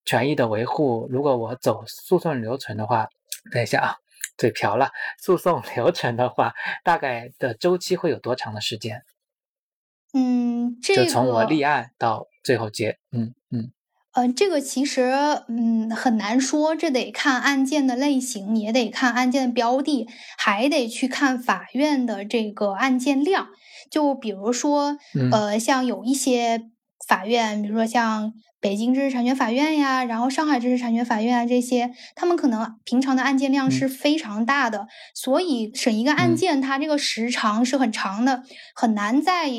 [0.05, 3.09] 权益的维护，如果我走诉讼流程的话，
[3.51, 3.95] 等一下啊。
[4.37, 4.89] 嘴瓢了。
[5.17, 6.53] 诉讼 流程的话，
[6.83, 9.03] 大概的周期会有多长的时间？
[10.13, 13.71] 嗯，这个就从我立案到最后结，嗯嗯，
[14.15, 15.13] 呃，这个其实
[15.47, 23.49] 嗯很难说，这得看案件的类型，也得看案件的标的，还得去看法院的这个案件量。
[23.91, 24.97] 就比如说，
[25.31, 26.63] 呃，像有一些
[27.07, 28.33] 法院，比如说像。
[28.61, 38.41] 北京知识产权法院呀，然后上海知识产权法院啊，这些他们可能平常的案件量是非常大的，所以审一个案件，它这个时长是很长的，
[38.73, 39.51] 很难在。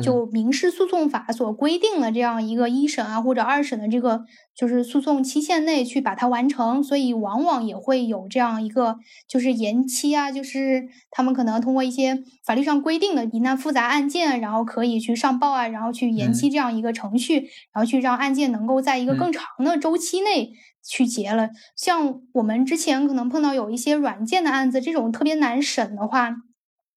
[0.00, 4.24] 就民事诉讼法所规定的这样一个一审啊或者二审的这个
[4.54, 20.52] 就是诉讼期限内去把它完成，所以往往也会有这样一个就是延期啊，就是他们可能通过一些法律上规定的疑难复杂案件，然后可以去上报啊，然后去延期这样一个程序，然后去让案件能够在一个更长的周期内
[20.86, 21.50] 去结了。
[21.74, 26.36] 像我们之前可能碰到有一些软件的案子，这种特别难审的话，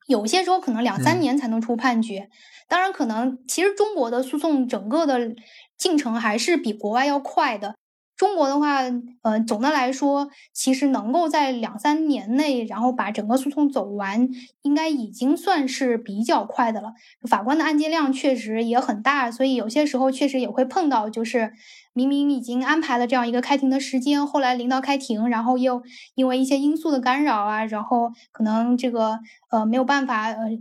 [0.08, 2.30] 有些时候可能两三年才能出判决。
[2.68, 5.36] 当然，可能其实中国的诉讼整个的
[5.78, 7.76] 进程还是比国外要快的。
[8.16, 8.82] 中国的话，
[9.24, 14.30] 呃，总的来说，其实能够在两三年内，然后把整个诉讼走完，
[14.62, 16.94] 应该已经算是比较快的了。
[17.28, 21.54] 法官的案件量确实也很大，所以有些时候确实也会碰到，就是
[21.92, 25.82] 明明已经安排了这样一个开庭的时间，后来临到开庭，然后又
[26.14, 30.52] 因为一些因素的干扰啊，然后可能这个呃没有办法呃。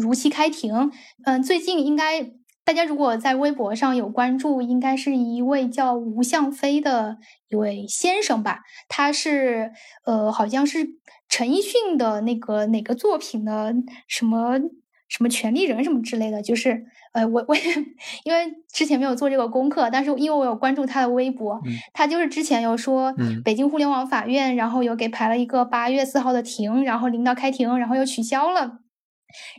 [0.00, 0.92] 如期开庭，
[1.24, 2.30] 嗯，最近应该
[2.64, 8.60] 大家如果在微博上有关注，应该是一位叫吴向飞的一位先生吧？
[8.88, 9.72] 他是
[10.04, 10.86] 呃，好像是
[11.28, 13.74] 陈奕迅的那个哪个作品的
[14.06, 14.58] 什么
[15.08, 16.40] 什么权利人什么之类的。
[16.40, 17.62] 就是呃，我我也
[18.24, 21.60] 因为之前没有做这个功课，但是因为我有关注他的微博，
[21.92, 28.80] 他就是之前有说北京互联网法院，然后有给排了一个八月四号的庭，然后临到开庭，然后又取消了。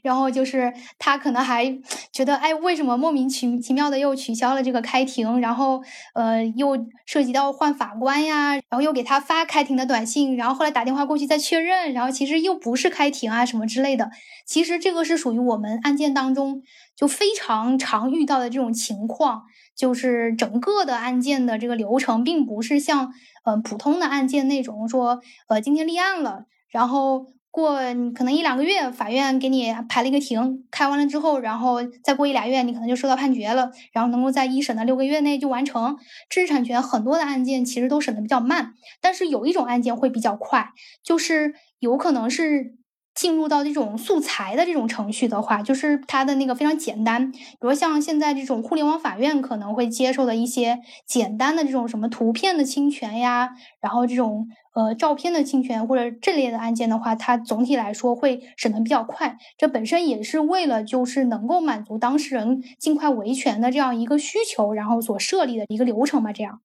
[0.03, 1.65] 然后就是他可能还
[2.11, 5.39] 觉得，哎，为什么莫名其其妙的又取消了这个开庭？
[5.39, 5.81] 然后，
[6.13, 14.09] 呃，又涉及到换法官呀，然后又给他发开庭的短信，然后后来打电话过去再确认，然后其实又不是开庭啊什么之类的。
[14.45, 16.63] 其实这个是属于我们案件当中
[16.95, 19.43] 就非常常遇到的这种情况，
[19.75, 23.13] 就是整个的案件的这个流程，并不是像
[23.45, 27.27] 呃普通的案件那种说，呃，今天立案了，然后。
[27.51, 27.79] 过
[28.15, 35.97] 可能一两个月，法院给你排了一个庭，开完了之后，然后再过一俩月，你可能就收到判决了，然后能够在一审的六个月内就完成。
[36.29, 40.69] 知识产权很多的案件其实都审的比较慢，但是有一种案件会比较快，
[41.03, 42.75] 就是有可能是。
[43.15, 53.49] 进入到这种素材的这种程序的话，就是它的那个非常简单，比如像现在这种互联网法院可能会接受的一些简单的这种什么图片的侵权呀，
[53.81, 59.37] 然后这种呃照片的侵权或者这类的案件的话，它总体来说会审的比较快。
[59.57, 66.61] 这本身也是为了就是能够满足当事人尽快维权的这样一个需求，然后所设立的一个流程吧，这样。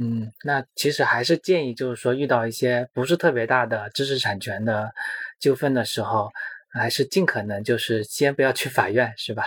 [0.00, 4.92] 嗯，那其实还是建议，就是说遇到一些不是特别大的知识产权的
[5.38, 6.30] 纠纷的时候，
[6.72, 9.44] 还是尽可能就是先不要去法院，是吧？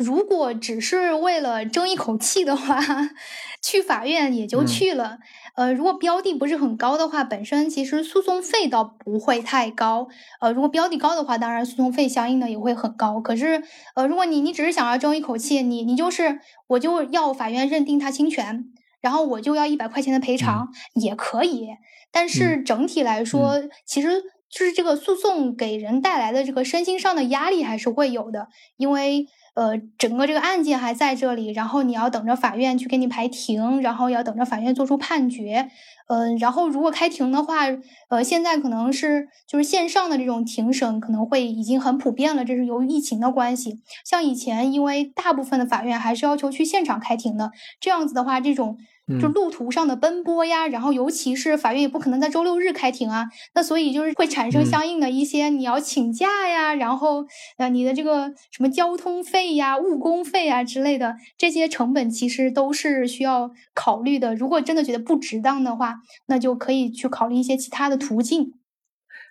[0.00, 2.80] 如果只是为了争一口气的话，
[3.62, 5.18] 去法院也就去了。
[5.56, 10.08] 呃，如果标的不是很高的话，本身其实诉讼费倒不会太高。
[10.40, 13.20] 呃，如果标的高的话，当然诉讼费相应的也会很高。
[13.20, 13.62] 可是，
[13.94, 18.64] 呃，如果你你只是想要争一口气，你你就是我就要法院认定他侵权。
[19.02, 21.68] 然后我就要一百块钱的赔偿也可以，
[22.10, 35.70] 但是整体来说，其实就是这个诉讼给人带来的这个身心上的压力还是会有的，因为呃，整个这个案件还在这里，然后你要等着法院去给你排庭，然后要等着法院做出判决。
[36.08, 37.66] 嗯，然后如果开庭的话，
[38.08, 43.80] 呃，现在可能是就是线上的这种庭审可能会已经很普遍了，这是由于疫情的关系。
[44.04, 48.76] 像以前，因为大部分的法院还是要求去现场开庭的，这样子的话，这种
[49.18, 57.24] 就路途上的奔波呀，然后尤其是法院也不可能在周六日开庭啊，那所以就是会产生相应的一些你要请假呀，然后
[57.56, 64.34] 呃你的这个什么交通费呀、误工费啊之类的这些成本，其实都是需要考虑的。
[64.34, 65.96] 如果真的觉得不值当的话，
[66.26, 68.52] 那就可以去考虑一些其他的途径。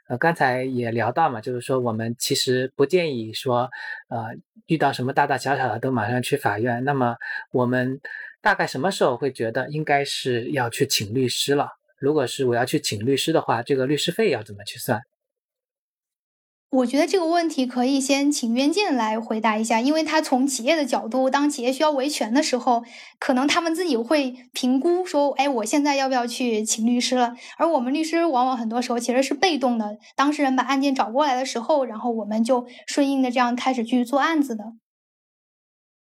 [0.07, 3.69] 呃，刚才也聊到嘛，就是说我们其实不建议说，
[4.09, 6.83] 呃，遇到什么大大小小的都马上去法院。
[6.83, 7.15] 那么
[7.51, 8.01] 我们
[8.41, 11.67] 大概什么时候会觉得应该是要去请律师了？
[11.97, 15.01] 如果是我要去请律师的话，这个律师费要怎么去算？
[16.69, 22.83] 我觉得这个问题可以先请渊健来回答一下，因为他从企业的角度，当企业需要维权的时候，
[23.19, 27.33] 可能他们自己会评估说，哎，我现在要不要去请律师了？
[27.57, 34.63] 而我们律师往往很多时候其实是被动的，当事人把案件找过来的时候，然后我们就顺应的这样开始去做案子的。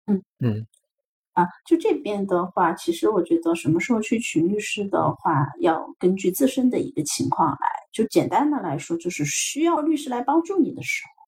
[0.06, 0.66] 嗯嗯。
[1.66, 7.58] 就这边的话，其实我觉得什么时候去请律师的话，要根据自身的一个情况来。
[7.92, 11.20] 就简单的来说，就是需要律师来帮助你的时候。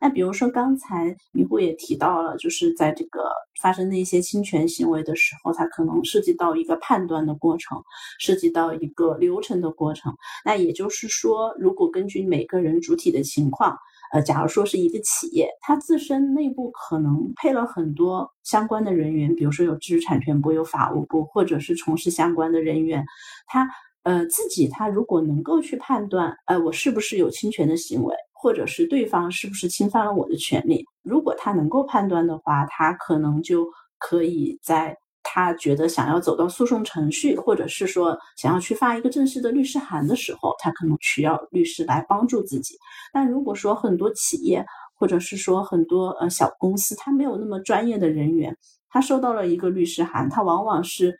[0.00, 3.30] 那比如说刚才迷糊也提到了，就是在这个
[3.62, 7.82] 发生的一些侵权行为的时候，它可能涉及到一个判断的过程，
[8.18, 10.14] 涉及到一个流程的过程。
[10.44, 13.76] 那也就是说，如果根据每个人主体的情况，
[14.12, 23.04] 呃，假如说是一个企业，它自身内部可能配了很多相关的人员，比如说有知识产权部、有法务部，或者是从事相关的人员，
[23.46, 23.68] 他
[24.02, 33.66] 呃自己他如果能够去判断，呃，我是不是有侵权的行为，或者是对方是不是侵犯了我的权利，如果他能够判断的话，他可能就
[33.98, 34.96] 可以在。
[35.22, 42.74] 他觉得想要走到诉讼程序，或者是说想要去发一个正式的律师函的时候，他可能需要律师来帮助自己。
[43.12, 44.64] 但如果说很多企业，
[44.94, 48.56] 或者是说很多呃小公司，他没有那么专业的人员，
[48.88, 51.18] 他收到了一个律师函，他往往是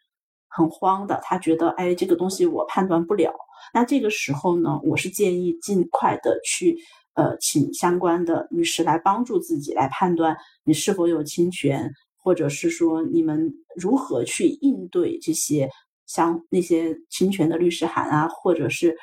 [0.49, 3.33] 很慌的，他觉得哎这个东西我判断不了。
[3.73, 6.77] 那这个时候呢，我是建议尽快的去
[7.15, 11.93] 呃请相关的律师来帮助自己来判断你是否有侵权。
[12.23, 15.71] 或者是说你们如何去应对这些
[16.07, 18.97] 像那些侵权的律师函啊，或者是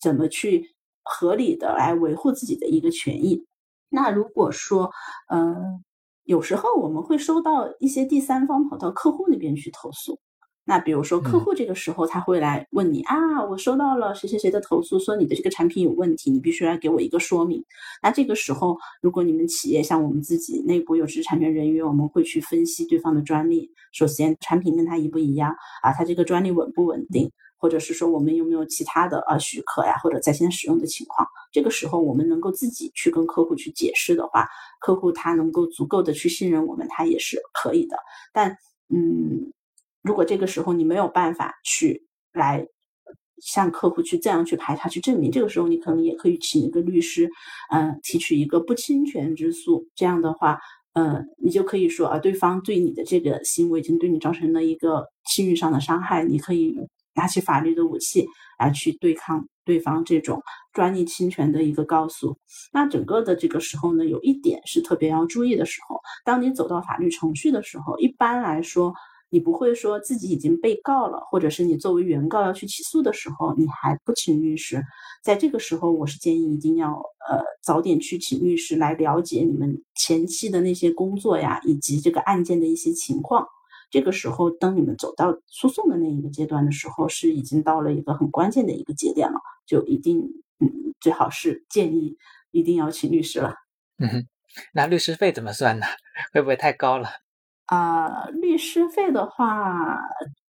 [0.00, 3.44] 怎么去合理的来维护自己的一个权益？
[3.88, 4.90] 那如果说，
[5.30, 5.84] 嗯，
[6.24, 10.18] 有时候我们会收到一些第三方跑到客户那边去投诉。
[10.64, 17.64] 那比如说，客户这个时候他会来问你啊，我收到了谁谁谁的投诉，说你的这个产品有问题，你必须来给我一个说明。
[18.00, 23.68] 那这个时候，如果你们企业像我们自己内部有知识产权人员，我们会去分析对方的专利。
[23.92, 25.52] 首先，产品跟他一不一样
[25.82, 25.92] 啊？
[25.92, 27.30] 他这个专利稳不稳定？
[27.58, 31.26] 或者是说我们有没有其他的呃许可呀，或者在线使用的情况？
[31.52, 34.48] 这个时候我们能够自己去跟客户去解释的话，
[34.80, 37.96] 客户他能够足够的去信任我们，他也是可以的。
[38.32, 38.56] 但
[38.88, 39.52] 嗯。
[40.02, 42.66] 如果这个时候你没有办法去来
[43.40, 47.30] 向客户去这样去排查去证明，这个时候你可能也可以请一个律师，
[47.72, 49.86] 嗯，提取一个不侵权之诉。
[49.94, 50.58] 这样的话，
[50.94, 56.76] 嗯，你就可以说啊，对方对你的这个行为已经对你造成了一个信誉上的伤害，你可以
[57.14, 58.26] 拿起法律的武器
[58.58, 60.40] 来去对抗对方这种
[60.72, 62.38] 专利侵权的一个告诉。
[62.72, 68.94] 那整个的这个时候呢，有一点是特别要注意的时候，当你走到法律程序的时候，一般来说。
[69.32, 74.84] 你不会说自己已经被告了，或者是你作为原告要去起诉的时候，你还不请律师。
[75.24, 76.90] 在这个时候，我是建议一定要
[77.26, 83.46] 呃早点去请律师来了解你们前期的那些工作呀，以及这个案件的一些情况。
[83.90, 90.20] 这个时候，当你们走到诉讼的那一个阶段的时候，是已经到了一个很关键的一个节点了，就一定
[90.60, 92.18] 嗯最好是建议
[92.50, 93.54] 一定要请律师了。
[93.96, 94.26] 嗯哼，
[94.74, 95.86] 那律师费怎么算呢？
[96.34, 97.21] 会不会太高了？
[97.66, 99.98] 啊，律师费的话，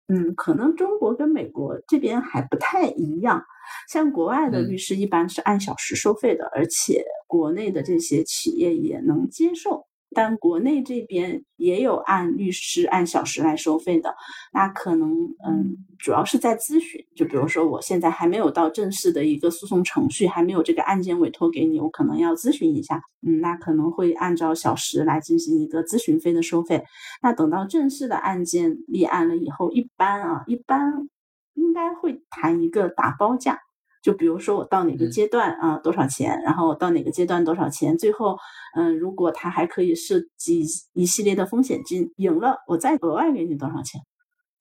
[0.08, 3.42] 嗯，可能中国跟美国这边还不太一样。
[3.88, 9.86] 像国外的律师一般是按小时收费的，而且国内的这些企业也能接受。
[10.12, 14.14] 但国内这边也有按律师按小时来收费的，
[14.52, 15.12] 那可能
[15.46, 17.00] 嗯，主要是在咨询。
[17.14, 26.82] 就比如说，我现在还没有到正式的一个诉讼程序，还没有这个案件委托给你，我可能要咨询一下，嗯，那可能会按照小时来进行一个咨询费的收费。
[27.22, 31.08] 那等到正式的案件立案了以后，一般啊，一般
[31.54, 33.60] 应该会谈一个打包价。
[34.02, 38.38] 就比如说我到哪个阶段啊多少钱，然后到哪个阶段多少钱，最后
[38.74, 44.00] 嗯如果他还可以涉及一系列的风险金，赢了我再额外给你多少钱，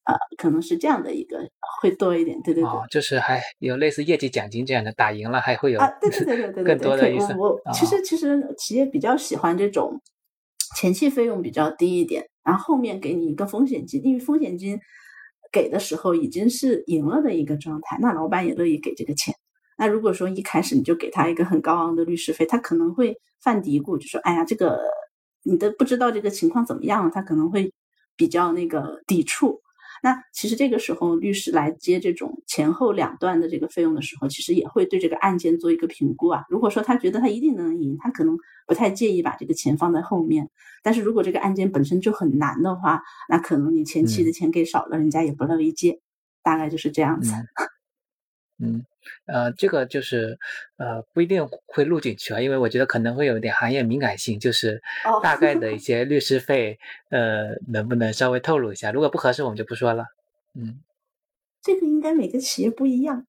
[0.04, 1.50] 啊可能是这样的一个
[1.82, 7.34] 会多一点，对对对，就是还有类似业绩奖金这样的，打赢了还会有啊对对对对 对更多的意思。
[7.36, 10.02] 我其实其实企业比较喜欢这种
[10.76, 14.78] 前期费用比较低一点，然后后面给你一个风险金，因为风险金。
[15.52, 19.34] 给的时候已经是赢了的一个状态，那老板也乐意给这个钱。
[19.78, 24.78] 那如果说一开始你就给他一个很高昂的律师费，他可能会犯嘀咕，就说：“哎呀，这个
[25.44, 27.74] 你的不知道这个情况怎么样了，他可能会
[28.16, 29.62] 比较那个抵触。”
[30.02, 36.46] 那其实这个时候，律师来接这种前后两段的这个费用的时候，其实也会对这个案件做一个评估啊。
[36.50, 38.38] 如果说他觉得他一定能赢，他可能
[38.68, 40.50] 不太介意把这个钱放在后面。
[40.84, 46.00] 但是如果这个案件本身就很难的话，那可能你前期的钱给少了，人家也不乐意接，
[46.44, 47.32] 大概就是这样子。
[47.34, 47.48] 嗯，
[49.26, 50.38] 呃，这个就是
[50.78, 54.82] 呃不一定会录进去啊，因为我觉得可能会有一点行业敏感性，就是
[55.24, 56.78] 大概的一 些律师费，
[57.10, 58.92] 呃，能不能稍微透露一下？
[58.92, 60.06] 如果不合适，我们就不说了。
[60.54, 60.82] 嗯，
[61.62, 63.26] 这个应该每个企业不一样，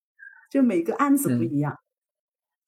[0.51, 1.78] 就每个案子不一样，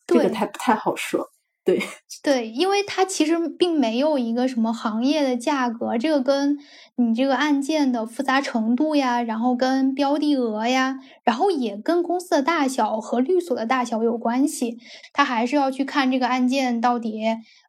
[0.07, 1.31] 这个太不太好说。
[1.65, 1.81] 对
[2.23, 6.59] 对，因为它其实并没有一个什么行业的价格，这个跟
[6.97, 14.79] 你这个案件的复杂程度呀，然后跟标的额呀，然后也跟公司的大小和律所的大小有关系。
[15.13, 17.21] 它还是要去看这个案件到底。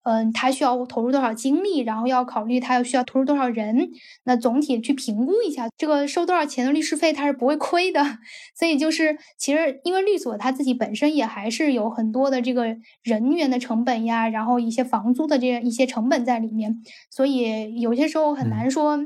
[0.04, 3.90] 嗯，他需要投入多少精力，然后要考虑他要需要投入多少人，
[4.26, 8.04] 那总体去评估一下这个收多少钱的律师费，他是不会亏的。
[8.58, 19.00] 所以就是其实因为律所他自己本身也还是有很多的这个人员的成本呀，然后一些房租的这一些成本在里面，所以有些时候很难说。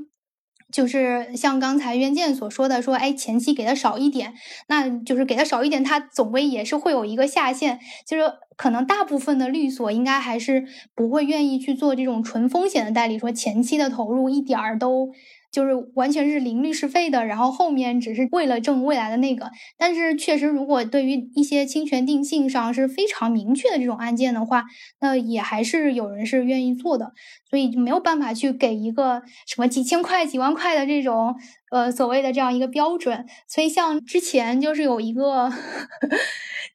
[0.69, 4.33] 就是像刚才袁健所说的，说哎前期给的少一点，
[4.67, 7.79] 那就是给的少一点，他总归也是会有一个下限。
[8.05, 8.25] 就是
[8.57, 15.13] 可能大部分的律所应该还是不会愿意去做这种纯风险的代理，说前期的投入一点儿都。
[15.49, 19.49] 就是完全是零律师费的，然后后面只是为了挣未来的那个。
[19.77, 24.65] 但是确实，如果对于一些侵权定性上是非常明确的这种案件的话，
[24.99, 27.13] 那也还是有人是愿意做的。
[27.49, 31.35] 所以就没有办法去给一个什么几千块、几万块的这种
[31.71, 33.25] 呃所谓的这样一个标准。
[33.47, 35.51] 所以像之前就是有一个。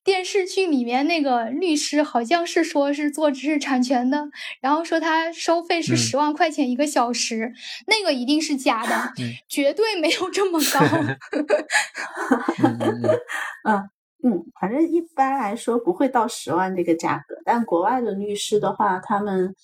[0.04, 4.24] 电视剧里面那个律师好像是说是做知识产权的，
[4.60, 7.52] 然后说他收费是十万块钱一个小时，
[7.86, 9.12] 那个一定是假的，
[9.48, 10.80] 绝对没有这么高。
[13.62, 13.88] 嗯
[14.26, 19.54] 嗯，反正一般来说不会到十万这个价格，但国外的律师的话，他们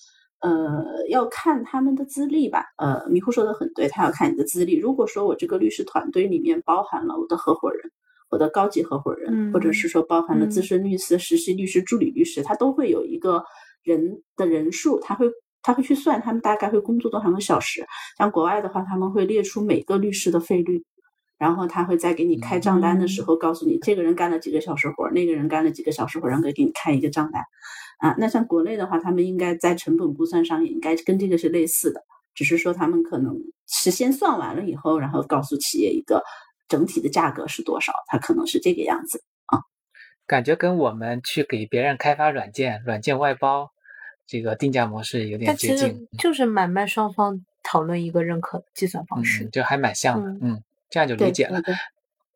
[0.40, 2.64] 呃要看他们的资历吧。
[2.76, 4.76] 呃，迷糊说的很对，他要看你的资历。
[4.76, 7.90] 如果说我这个律师团队里面包含了我的合伙人。
[8.30, 13.42] 我的高级合伙人，或者是说包含了资深律师、实习律师、助理律师，他都会有一个
[13.82, 15.30] 人的人数，他会
[15.62, 17.86] 他会去算他们大概会工作多少个小时。
[18.18, 20.84] 像国外的话，他们会列出每个律师的费率，
[21.38, 27.42] 然后他会在给你开账单的时候告诉你，这个人干了几个小时活，那个人干了几个小时活，然后给你开一个账单。
[27.98, 32.02] 啊，那像国内的话，他们应该在成本估算上也应该跟这个是类似的，
[32.34, 33.36] 只是说他们可能
[33.66, 36.22] 是先算完了以后，然后告诉企业一个。
[36.68, 37.94] 整体的价格是多少？
[38.08, 39.56] 它可能是这个样子啊，
[40.26, 43.70] 感觉跟我们去给别人开发软件、软件外包
[44.26, 51.60] 这个定价模式有点接近，就是买卖双方讨论一个认可计算方式，就还蛮像的，嗯，这样就理解了。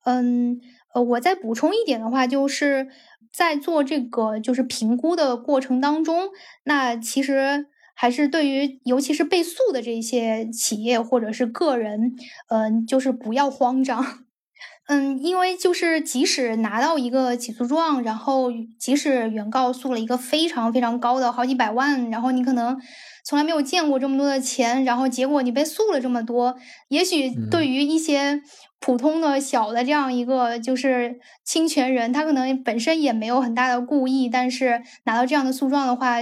[0.04, 0.60] 嗯，
[0.94, 2.88] 呃，我再补充一点的话，就是
[3.32, 6.30] 在做这个就是评估的过程当中，
[6.64, 7.66] 那其实。
[7.94, 12.14] 还是对于尤其是被诉的这些企业或者是个人，
[12.48, 14.24] 嗯，就是不要慌张，
[14.88, 18.50] 嗯，因为就是即使拿到一个起诉状，然后
[18.80, 22.76] 即使原告诉了一个非常非常高的好几百万，然后你可能
[23.24, 26.56] 从来没有见过这么多的钱，然后结果你被诉了这么多，
[26.88, 28.42] 也许对于一些
[28.80, 36.18] 普通的小的这样一个就是侵权人，他可能本身也没有很大的故意，但是拿到这样的诉状的话。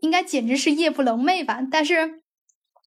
[0.00, 2.20] 应该简直是夜不能寐吧，但是。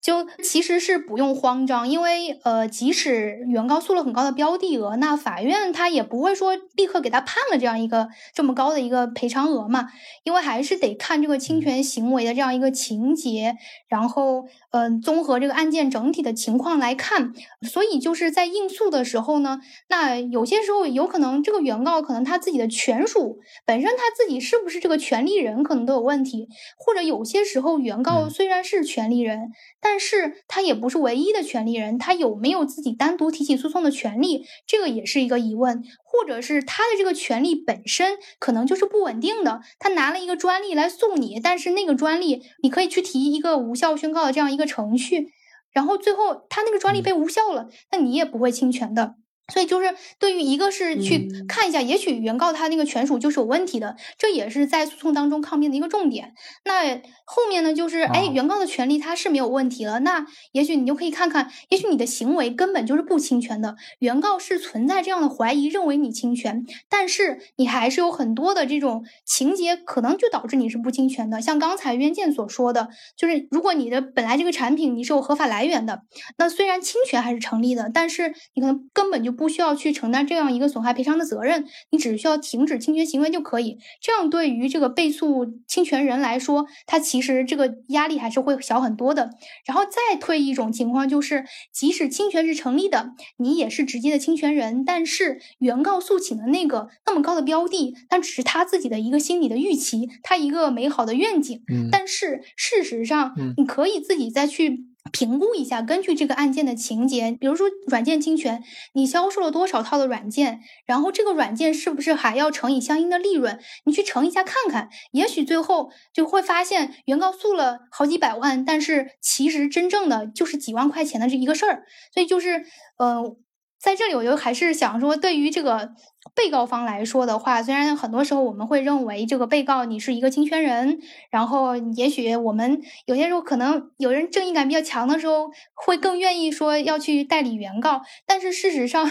[0.02, 9.90] 就其实是不用慌张，因为呃，即使原告诉了很高的标的额，那法院他也不会说立刻给他判了这样一个这么高的一个赔偿额嘛，
[10.24, 13.56] 因为还是得看这个侵权行为的这样一个情节，
[13.88, 26.48] 然后嗯，综合这个案件整体的情况来看，所以就是在应诉的时候呢，那有些时候有可能这个原告可能他自己的权属本身他自己是不是这个权利人可能都有问题，
[26.78, 45.28] 或者有些时候原告虽然是权利人，但但是他也不是唯一的权利人，他有没有自己单独提起诉讼的权利，这个也是一个疑问，或者是他的这个权利本身可能就是不稳定的，他拿了一个专利来诉你，但是那个专利你可以去提一个无效宣告的这样一个程序，
[45.74, 49.16] 然后最后他那个专利被无效了，那你也不会侵权的。
[49.48, 56.34] 所以就是对于一个是去看一下，也许原告他那个权属就是有问题的，这也是在诉讼当中抗辩的一个重点。
[56.64, 71.42] 那后面呢，就是哎，原告的权利他是没有问题了，那也许你就可以看看，也许你的行为根本就是不侵权的，原告是存在这样的怀疑，认为你侵权，但是你还是有很多的这种情节，可能就导致你是不侵权的。
[71.42, 72.88] 像刚才冤健所说的，
[73.18, 76.04] 就是如果你的本来这个产品你是有合法来源的，
[76.38, 79.41] 那虽然侵权还是成立的，但是你可能根本就。
[79.42, 83.80] 不需要去承担这样一个损害赔偿的责任，你只需要停止侵权行为就可以。
[84.00, 89.32] 这样对于这个被诉侵权人来说，他其实这个压力还是会小很多的。
[89.66, 101.64] 然后再退一种情况，就是即使侵权是成立的，你也是直接的侵权人，但是原告诉请的那个那么高的标的，那只是他自己的一个心理的预期，他一个美好的愿景。
[101.74, 104.91] 嗯，但是事实上，你可以自己再去。
[105.12, 113.60] 评估一下，根据这个案件的情节，比如说软件侵权，你销售了多少套的软件，然后这个软件是不是还要乘以相应的利润？
[113.86, 121.84] 你去乘一下看看，也许最后就会发现原告诉了好几百万，但是其实真正的就是几万块钱的这一个事儿。
[122.14, 122.64] 所以就是，
[122.98, 123.36] 呃，
[123.82, 125.94] 在这里我就还是想说，对于这个。
[126.36, 131.00] 被告方来说的话，虽然很多时候我们会认为这个被告你是一个侵权人，
[131.32, 139.10] 然后也许我们有些时候可能有人正义感比较强的时候，会更愿意说要去代理原告，但是事实上，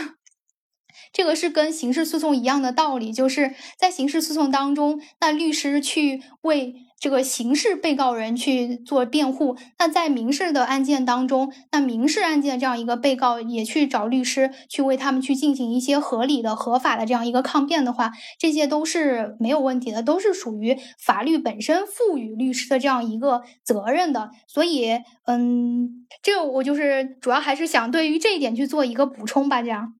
[1.12, 6.74] 这个是跟刑事诉讼一样的道理，就是在刑事诉讼当中，那律师去为。
[7.00, 24.28] 这个刑事被告人去做辩护，那在民事的案件当中，那民事案件这样一个被告也去找律师去为他们去进行一些合理的、合法的这样一个抗辩的话，这些都是没有问题的，都是属于法律本身赋予律师的这样一个责任的。
[24.46, 29.94] 所以，嗯，这我就是主要还是想对于这一点去做一个补充吧，这样。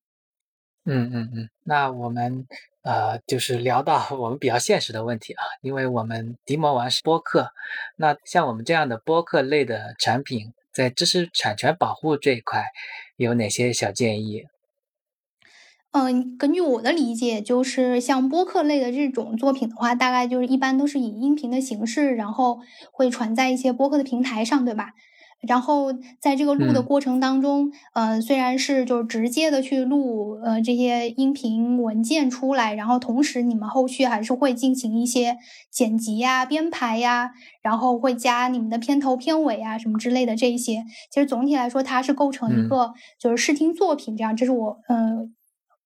[0.84, 2.46] 嗯嗯嗯，那我们。
[2.82, 7.50] 呃，就是聊到我们比较现实的问题啊，因为我们迪魔丸是播客，
[7.96, 12.64] 那像我们这样的播客类的产品，在知识产权保护这一块
[13.16, 14.46] 有哪些小建议？
[15.90, 22.60] 嗯，根据我的理解，就是像播客类的这种作品的话，大概就是一般都是以音频的形式，然后
[22.90, 24.94] 会传在一些播客的平台上，对吧？
[25.46, 35.38] 然后在这个录的过程当中，嗯，虽然是就是直接的去录呃这些音频文件出来，然后同时你们后续还是会进行一些
[35.70, 37.30] 剪辑呀、编排呀，
[37.62, 40.84] 然后会加你们的片头、片尾啊什么之类的这一些。
[41.10, 44.36] 其实总体来说，它是构成一个就是视听作品这样。
[44.36, 45.34] 这是我嗯。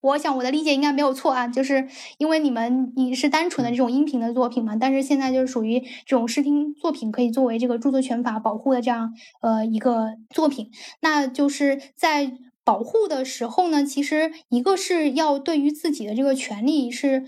[0.04, 1.88] 我想我的理解应该没有错啊，就是
[2.18, 10.70] 因为你们你是单纯的这种音频的作品嘛，但是现在就是属于这种视听作品，可以作为这个著作权法保护的这样呃一个作品。
[11.00, 17.24] 那就是在保护的时候呢，其实一个是要对于自己的这个权利是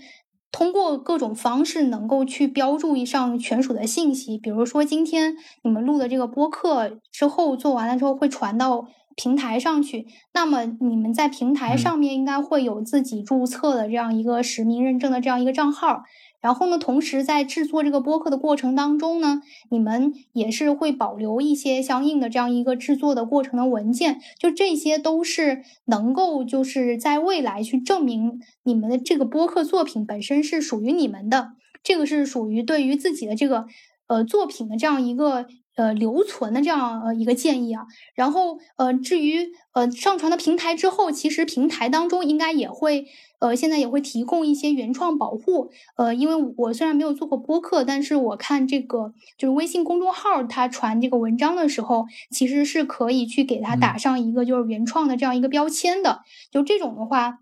[0.51, 8.87] 通过各种方式能够去标注上权属的信息，比如说今天你们录的这个播客之后做完了之后会传到。
[9.17, 16.03] 平台上去，那么你们在平台上面应该会有自己注册的这样一个实名认证的这样一个账号。
[16.39, 19.41] 然后呢，同时在制作这个播客的过程当中呢，
[19.71, 24.21] 你们也是会保留一些相应的这样一个制作的过程的文件。
[24.37, 31.53] 就这些都是能够就是在未来去证明你们的这个播客作品本身是属于你们的。
[31.81, 33.65] 这个是属于对于自己的这个
[34.05, 35.47] 呃作品的这样一个。
[35.77, 43.05] 呃，留存的这样呃一个建议啊，然后呃，至于呃上传到平台之后，其实平台当中应该也会
[43.39, 56.21] 呃现在也会提供一些原创保护，呃，因为我虽然没有做过播客，但是我看这个就是微信公众号它传这个文章的时候，其实是可以去给它打上一个就是原创的这样一个标签的，
[56.51, 57.37] 就这种的话。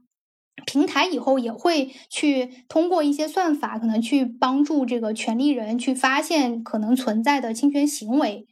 [0.65, 8.47] 平台以后也会去通过一些算法，可能去帮助这个权利人去发现可能存在的侵权行为。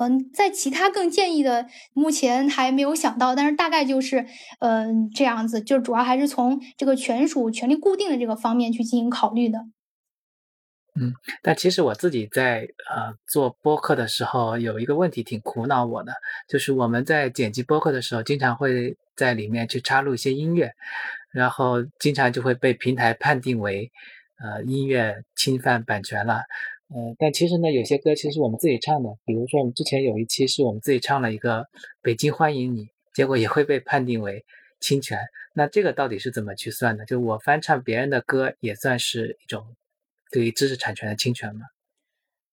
[0.00, 4.26] 嗯，在其他更建议的，目前还没有想到，但是大概就是，
[4.60, 9.58] 嗯，这样子，就主要还是从这个权属权利固定的这个方面去进行考虑的。
[11.00, 16.12] 嗯，但其实我自己在呃做播客的时候，有一个问题挺苦恼我的，
[16.48, 20.72] 就是我们在剪辑播客的时候，经常会在里面去插入一些音乐。
[21.32, 23.90] 然后经常就会被平台判定为，
[24.42, 26.42] 呃，音乐侵犯版权了，
[26.94, 31.60] 嗯，但其实呢，有些歌其实我们自己唱的，比如说我们之前有一期是我们自己唱了一个
[32.00, 34.44] 《北京欢迎你》，结果也会被判定为
[34.80, 35.18] 侵权。
[35.54, 37.04] 那这个到底是怎么去算的？
[37.04, 39.76] 就我翻唱别人的歌，也算是一种
[40.30, 41.62] 对于知识产权的侵权吗？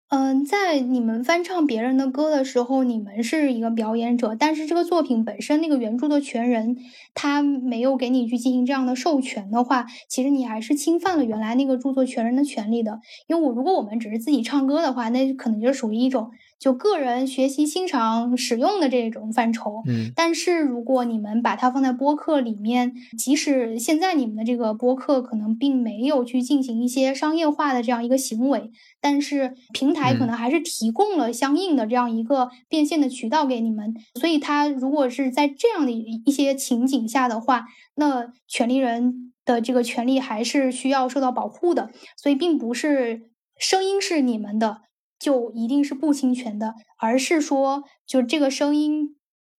[0.08, 6.76] 嗯，在你们翻唱别人的歌的时候，你们是一个表演者，但是这个作品本身那个原著的权人
[7.12, 13.00] 他没有给你去进行这样的授权的话，其实你还是侵犯了原来那个著作权人的权利的。
[13.26, 16.30] 因为我如果我们只是自己唱歌的话，那可能就属于一种。
[16.58, 33.94] 就个人学习、欣赏、使用的这种范畴，嗯，但是如果你们把它放在播客里面，即使现在你们的这个播客可能并没有去进行一些商业化的这样一个行为，但是平台可能还是提供了相应的这样一个变现的渠道给你们。
[34.14, 41.90] 所以，它如果是在这样的一些情景下的话，那权利人的这个权利还是需要受到保护的。
[42.16, 43.28] 所以，并不是
[43.58, 44.78] 声音是你们的。
[45.18, 49.16] 就一定是不侵权的，而是说，就这个声音，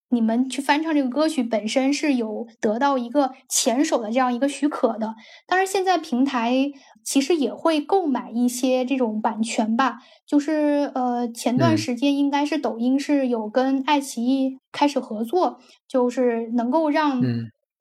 [0.10, 5.16] 你们去翻唱这个歌曲本身是有得到一个前手的这样一个许可的。
[5.48, 6.72] 当然，现在平台
[7.04, 17.22] 其实也会购买一些这种版权吧，就是呃，前段时间应该是抖音是有跟爱奇艺开始合作，就是能够让。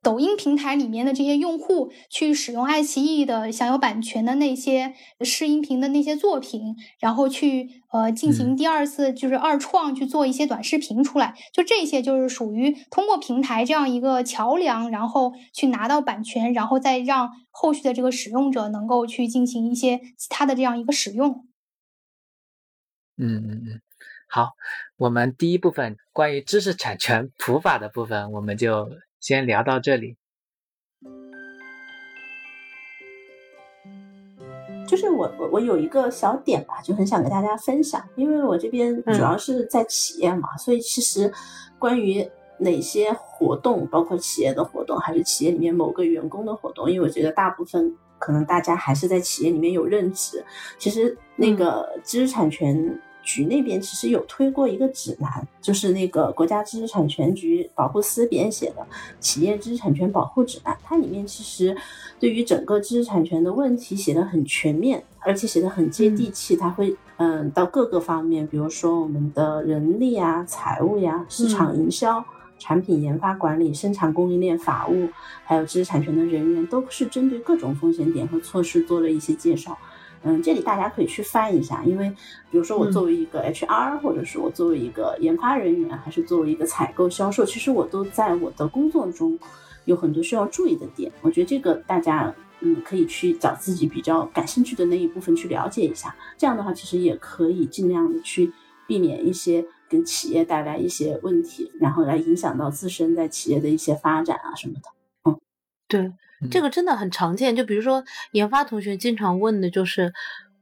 [0.06, 21.48] 抖音平台里面的这些用户去使用爱奇艺的享有版权的那些试音频的那些作品，然后去呃进行第二次就是二创去做一些短视频出来，就这些就是属于通过平台这样一个桥梁，然后去拿到版权，然后再让后续的这个使用者能够去进行一些其他的这样一个使用。
[23.16, 23.80] 嗯嗯嗯，
[24.28, 24.50] 好，
[24.98, 28.88] 我们第一部分关于知识产权普法的部分，我们就。
[29.20, 30.16] 先聊到这里，
[34.86, 41.32] 就是我我我有一个小点吧，就很想跟大家分享，因为我这边主要是在企业嘛，所以其实
[41.78, 50.44] 关于哪些活动，包括企业的活动，还是企业里面某个员工的活动，因为我觉得大部分可能大家还是在企业里面有任职，
[50.78, 53.02] 其实那个知识产权。
[53.26, 58.82] 局那边其实有推过一个指南，就是那个国家知识产权局保护司编写的
[59.18, 61.76] 《企业知识产权保护指南》，它里面其实
[62.20, 66.56] 对于整个知识产权的问题写的很全面，而且写的很接地气。
[66.56, 72.24] 它会嗯到各个方面，比如说我们的人力啊、财务呀、市场营销、
[72.60, 75.08] 产品研发管理、生产供应链、法务，
[75.44, 79.76] 还有知识产权的人员，都是针对各种风险点和措施做了一些介绍。
[80.22, 82.08] 嗯，这里大家可以去翻一下，因为
[82.50, 89.38] 比如说我作为一个 HR，或者是我作为一个研发人员，还是作为一个采购销售，其实我都在我的工作中
[89.84, 91.12] 有很多需要注意的点。
[91.22, 96.14] 我觉得这个大家嗯可以去找自己比较感兴趣的那一部分去了解一下。
[96.36, 98.52] 这样的话，其实也可以尽量的去
[98.86, 104.90] 避免一些跟企业带来一些问题，然后来影响到自身在企业的一些发展啊什么的。
[105.30, 105.38] 嗯，
[105.86, 106.12] 对。
[106.50, 110.12] 这个真的很常见，就比如说研发同学经常问的就是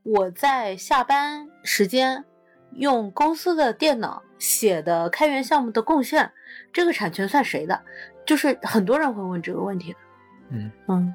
[0.02, 2.24] 我在下班时间
[2.72, 6.30] 用公司的电脑写的开源项目的贡献，
[6.72, 7.80] 这个产权算谁的？
[8.26, 9.94] 就是很多人会问这个问题。
[10.50, 10.70] 嗯。
[10.88, 11.14] 嗯，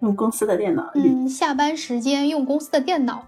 [0.00, 3.26] 用公司的电脑，嗯，下班时间用公司的电脑，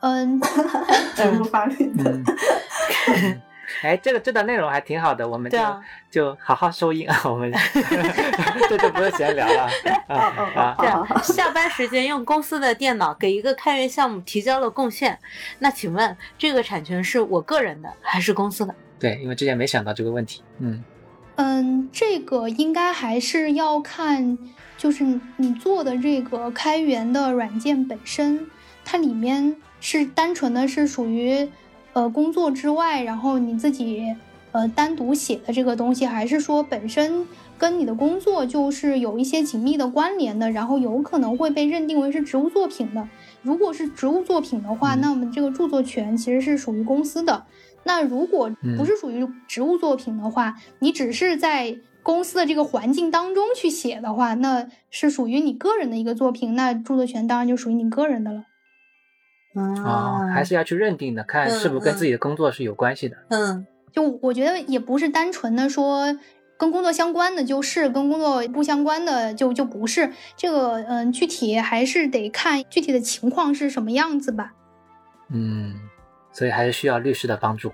[0.00, 0.40] 嗯，
[1.14, 2.18] 职务法律的。
[3.82, 5.58] 哎，这个这段内容还挺好的，我们就
[6.10, 7.20] 就好好收音啊。
[7.24, 7.52] 我们
[8.68, 9.68] 这就不是闲聊了
[10.08, 11.22] 啊啊！
[11.22, 15.18] 下班时间用公司的电脑给一个开源项目提交了贡献，
[15.58, 18.74] 那请问这个产权是我个人的还是公司的？
[18.98, 20.42] 对，因为之前没想到这个问题。
[20.58, 20.82] 嗯
[21.36, 24.38] 嗯，这个应该还是要看，
[24.76, 25.04] 就是
[25.36, 28.46] 你做的这个开源的软件本身，
[28.84, 31.48] 它里面是单纯的是属于。
[31.92, 34.14] 呃，工作之外，然后你自己
[34.52, 37.26] 呃单独写的这个东西，还是说本身
[37.56, 43.08] 跟你的工作就是有一些紧密的关联的，然后有可能会被认定为是职务作品的。
[43.42, 47.44] 如果是职务作品的话，那么这个著作权其实是属于公司的。
[47.84, 58.44] 那如果不是属于职务作品的话，你只是在公司的这个环境当中去写的话，那是属于你个人的一个作品，那著作权当然就属于你个人的了。
[59.58, 63.16] 哦，还是要去认定的，看是不是跟自己的工作是有关系的。
[63.28, 66.16] 嗯，就我觉得也不是单纯的说
[66.56, 70.10] 跟工作相关的就是，跟工作不相关的就就不是。
[70.36, 74.52] 这个嗯，具体还是得看具体的情况是什么样子吧。
[75.30, 75.74] 嗯，
[76.32, 77.72] 所以还是需要律师的帮助。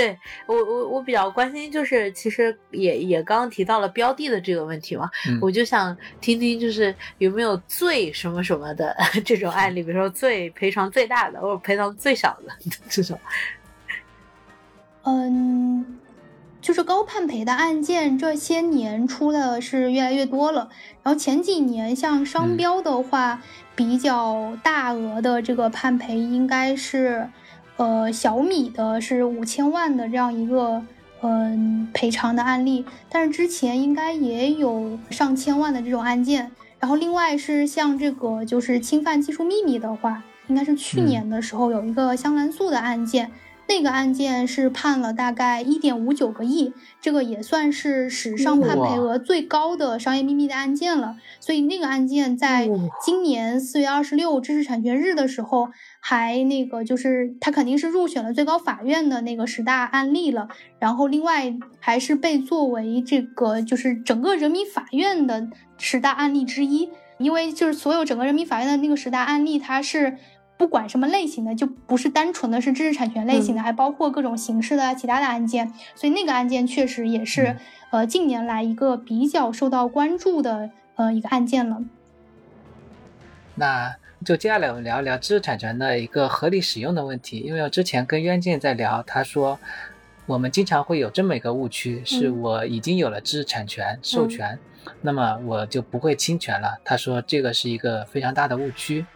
[0.00, 5.10] 对我我我比较关心，就是其实也也刚刚提到了标的的这个问题嘛，
[5.42, 8.96] 我就想听听，就是有没有最什么什么的
[9.26, 13.20] 这种案例，比如说最赔偿最大的，或者赔偿最小的 这种。
[15.02, 15.98] 嗯，
[16.62, 20.70] 就是高判赔的案件，这些年出的是越来越多了。
[21.02, 23.42] 然后前几年像商标的话，
[23.74, 27.28] 比较大额的这个判赔应该是，
[27.80, 30.82] 呃，小米的是五千万的这样一个
[31.22, 32.84] 嗯赔偿的案例。
[33.08, 36.52] 但是之前应该也有上千万的这种案件。
[36.78, 43.30] 然后另外是像这个就是侵犯技术秘密的话，应该是去年的时候有一个香兰素的案件。
[43.66, 51.16] 那个案件是判了大概一点五九个亿，这个也算是史上判赔额最高的商业秘密的案件了。
[51.38, 52.68] 所以那个案件在
[53.00, 55.68] 今年四月二十六知识产权日的时候，
[56.00, 60.48] 还那个就是他肯定是入选了最高法院的那个十大案例了。
[60.78, 65.48] 然后另外还是被作为这个就是整个人民法院的
[65.78, 70.16] 十大案例之一，因为就是所有整个人民法院的那个十大案例，它是。
[70.60, 75.72] 不管什么类型的，就不是单纯的是知识产权类型的，还包括各种形式的其他的案件。
[75.94, 77.56] 所以那个案件确实也是，
[77.90, 81.82] 呃，近年来一个比较受到关注的呃一个案件了。
[83.54, 87.38] 那就接下来我们聊一聊知识产权的一个合理使用的问题。
[87.38, 89.58] 因为我之前跟渊静在聊，他说
[90.26, 94.58] 我们经常会有这么一个误区，是我已经有了知识产权授权，
[95.00, 96.78] 那么我就不会侵权了。
[96.84, 99.06] 他说这个是一个非常大的误区。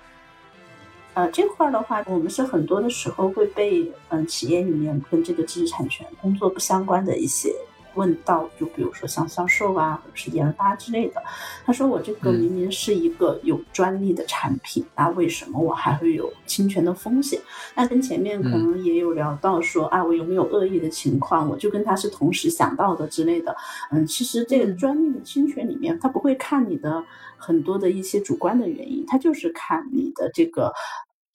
[1.12, 7.54] 呃，这块儿的话，我们是很多的时候会被嗯企业里面跟这个知识产权工作不相关的一些
[7.94, 11.22] 问到，就比如说像销售啊，或者是研发之类的。
[11.64, 17.40] 他说我这个明明是一个有专利的产品，那为什么我还会有侵权的风险？
[17.74, 21.48] 那跟前面可能也有聊到说啊，我有没有恶意的情况？
[21.48, 23.56] 我就跟他是同时想到的之类的。
[23.90, 27.04] 嗯，其实这个专利的侵权里面，他不会看你的
[27.36, 30.72] 很多的一些主观的原因，他就是看你的这个。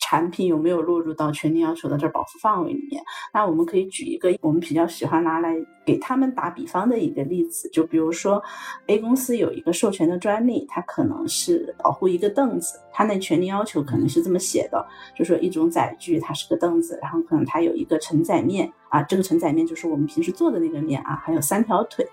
[0.09, 2.99] 产品有没有落入到权利要求的这保护范围里面？
[3.31, 5.55] 那我们可以举一个我们比较喜欢拿来
[5.85, 8.41] 给他们打比方的一个例子，就比如说
[8.87, 14.83] A 公司有一个授权的专利，它可能是保护一个凳子，它那权利要求可能是这么写的，
[15.15, 22.03] 就说一种载具它是个凳子，然后可能它有一个承载面啊，这个承载面就是我们平时坐的那个面啊，还有三条腿。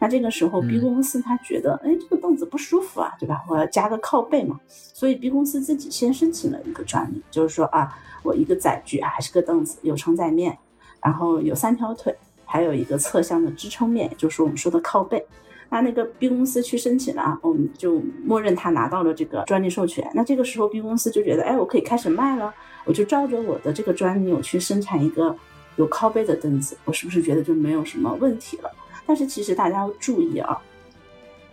[0.00, 3.44] 那这个时候，B 公司他觉得，哎，这个凳子不舒服啊，对吧？
[3.46, 4.58] 我要加个靠背嘛。
[4.66, 10.58] 所以 B 公司自己先申请了一个专利，就是说啊，我一个载具还是个凳子，有承载面，
[11.04, 15.24] 然后有三条腿，还有一个侧向的支撑面，就是我们说的靠背。
[15.68, 20.10] 那那个 B 公司去申请了啊，我们就默认他拿到了这个专利授权。
[20.14, 22.52] 那这个时候，B 公司就觉得，哎，我可以开始卖了，
[22.84, 25.36] 我就照着我的这个专利，我去生产一个
[25.76, 28.70] 有靠背的凳子，我是不是觉得就没有什么问题了？
[29.10, 30.62] 但是其实大家要注意啊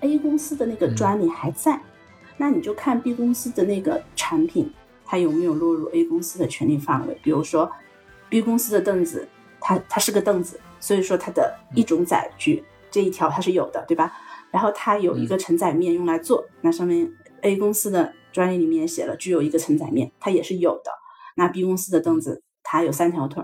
[0.01, 1.81] ，A 公司的那个专利还在，
[2.37, 4.71] 那你就看 B 公司的那个产品，
[5.03, 7.19] 它有没有落入 A 公司的权利范围。
[7.23, 7.71] 比如说
[8.29, 9.27] ，B 公司的凳子，
[9.59, 14.13] 它它是个凳子，所以说它的一种载具这一条它是有的，对吧？
[14.51, 20.91] 然后它有一个承载面用来做，那上面 A 公司的专利里面写了具有一个承载面，它也是有的。
[21.35, 23.43] 那 B 公司的凳子它有三条腿，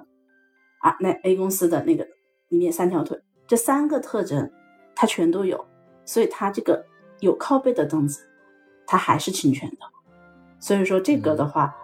[0.82, 2.08] 啊，那 A 公司的那个
[2.50, 3.18] 里面三条腿。
[3.48, 4.50] 这三个特征，
[4.96, 5.64] 它全都有，
[6.06, 6.86] 所以它这个
[7.20, 8.22] 有靠背的凳子，
[8.86, 9.78] 它还是侵权的。
[10.60, 11.76] 所以说这个的话，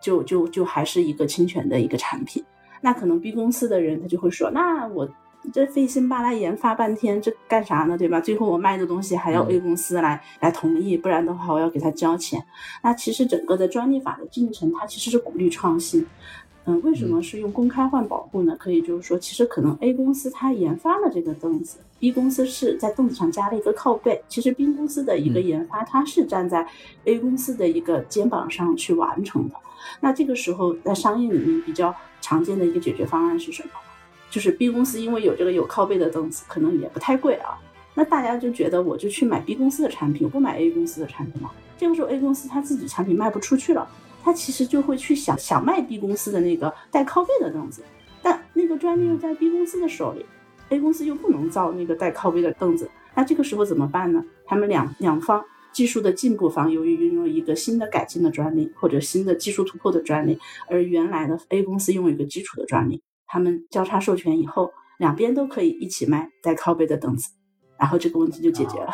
[0.00, 2.44] 就就就还是一个侵权的一个产品。
[2.82, 5.08] 那可能 B 公司的人他就会说，那我
[5.52, 7.96] 这费心巴拉研发半天，这干啥呢？
[7.96, 8.20] 对吧？
[8.20, 12.44] 最后我卖的东西还要 A 公司来来同意，不然的话我要给他交钱。
[12.82, 16.06] 那其实整个的专利法的进程，它其实是鼓励创新。
[16.68, 18.56] 嗯，为什么是用公开换保护呢？
[18.58, 24.20] 可以就是说，其实可能 A 公司它研发了这个凳子，B 公司是在凳子上加了一个靠背。
[24.28, 26.66] 其实 B 公司的一个研发，它是站在
[27.04, 29.54] A 公司的一个肩膀上去完成的。
[30.00, 33.70] 那这个时候在商业里面比较常见的一个解决方案是什么？
[34.28, 37.56] 就是 B 公司因为有这个有靠背的凳子，可能也不太贵啊。
[37.94, 41.52] 那大家就觉得我就去买 B 公司的产品，不买 A 公司的产品了。
[41.78, 43.88] 这个时候 A 公司它自己产品卖不出去了。
[44.26, 47.84] 他其实就会去想想卖 B 公司的那个带靠背的凳子，
[48.20, 50.26] 但那个专利又在 B 公司的手里
[50.70, 54.24] ，A 公司又不能造那个带靠背的凳子，那这个时候怎么办呢？
[54.44, 60.36] 他们两两方技术的进步方由于拥有一个新的改进的专利或者新的技术突破的专利，
[60.68, 67.30] 而原来的 A 公司拥有一个基础的专利，他们交叉授权以后，两边都可以一起卖带靠背的凳子，
[67.78, 68.92] 然后这个问题就解决了。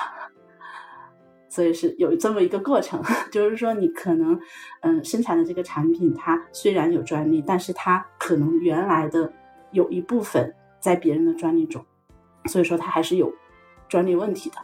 [1.53, 2.99] 所以是有这么一个过程，
[3.31, 4.41] 就是说你可能，
[4.81, 9.31] 嗯，生产的这个产品它虽然有专利，但是它可能原来的
[9.73, 10.51] 有一部分
[10.81, 11.85] 在别人的专利中，
[12.47, 13.31] 所以说它还是有
[13.87, 14.57] 专利问题的，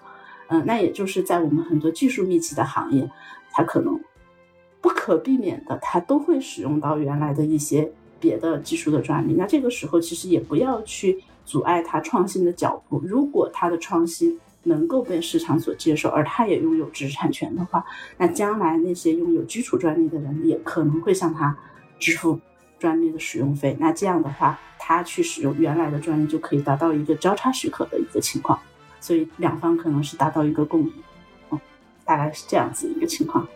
[0.49, 3.07] 嗯，那也就是在我们很多技术密集的行业，
[3.53, 4.01] 它可能
[4.81, 9.35] 不可避免的，它都会使用到原来的一些别的技术的专利。
[9.35, 12.99] 那这个时候其实也不要去阻碍他创新的脚步。
[13.05, 17.85] 如果他的创新能够被市场所接受，而他也拥有知识产权的话，
[18.17, 21.57] 那将来那些拥有基础专利的人也可能会向他
[21.99, 22.39] 支付
[22.79, 23.77] 专利的使用费。
[23.81, 28.59] 那这样的话，他去使用原来的专利就可以达到一个交叉许可的一个情况。
[29.01, 30.93] 所以两方可能是达到一个共赢，
[31.51, 31.61] 嗯，
[32.05, 33.47] 大概是这样子一个情况。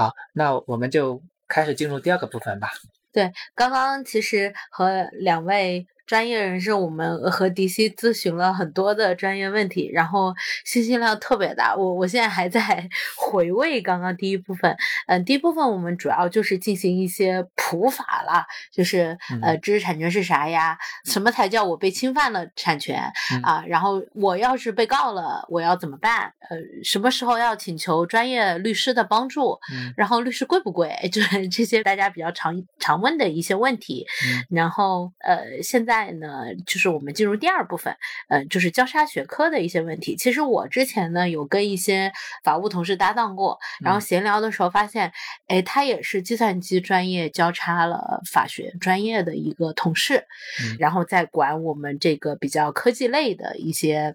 [0.00, 2.70] 好，那我们就开始进入第二个部分吧。
[3.12, 5.86] 对，刚刚其实和两位。
[6.10, 10.34] 专业人士，我们和迪西咨询了很多的专业问题，然后
[10.64, 11.76] 信息量特别大。
[11.76, 14.76] 我我现在还在 回味刚刚第一部分。
[15.06, 20.76] 嗯，第一部分我们主要就是进行一些普法了，就是呃，知识产权是啥呀？
[21.04, 23.00] 什么才叫我被侵犯了产权
[23.44, 23.62] 啊？
[23.68, 26.32] 然后我要是被告了，我要怎么办？
[26.48, 29.56] 呃，什么时候要请求专业律师的帮助？
[29.96, 30.92] 然后律师贵不贵？
[31.12, 34.04] 就是这些大家比较常常问的一些问题。
[34.50, 35.99] 然后呃，现在。
[36.12, 37.96] 呢，就是我们进入第二部分，
[38.28, 40.16] 嗯，就是交叉学科的一些问题。
[40.16, 45.12] 其实我之前呢有跟一些法务同事搭档过，然后闲聊的时候发现，
[45.46, 50.24] 哎，他也是计算机专业交叉了法学专业的一个同事，
[50.78, 54.14] 然后在管我们这个比较科技类的一些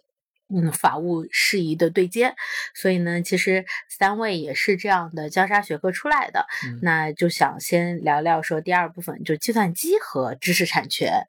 [0.49, 2.35] 嗯法务事宜的对接。
[2.73, 6.45] 所以呢，其实三位也是这样的交叉学科出来的，
[6.81, 11.27] 那就想先聊聊说第二部分，就计算机和知识产权。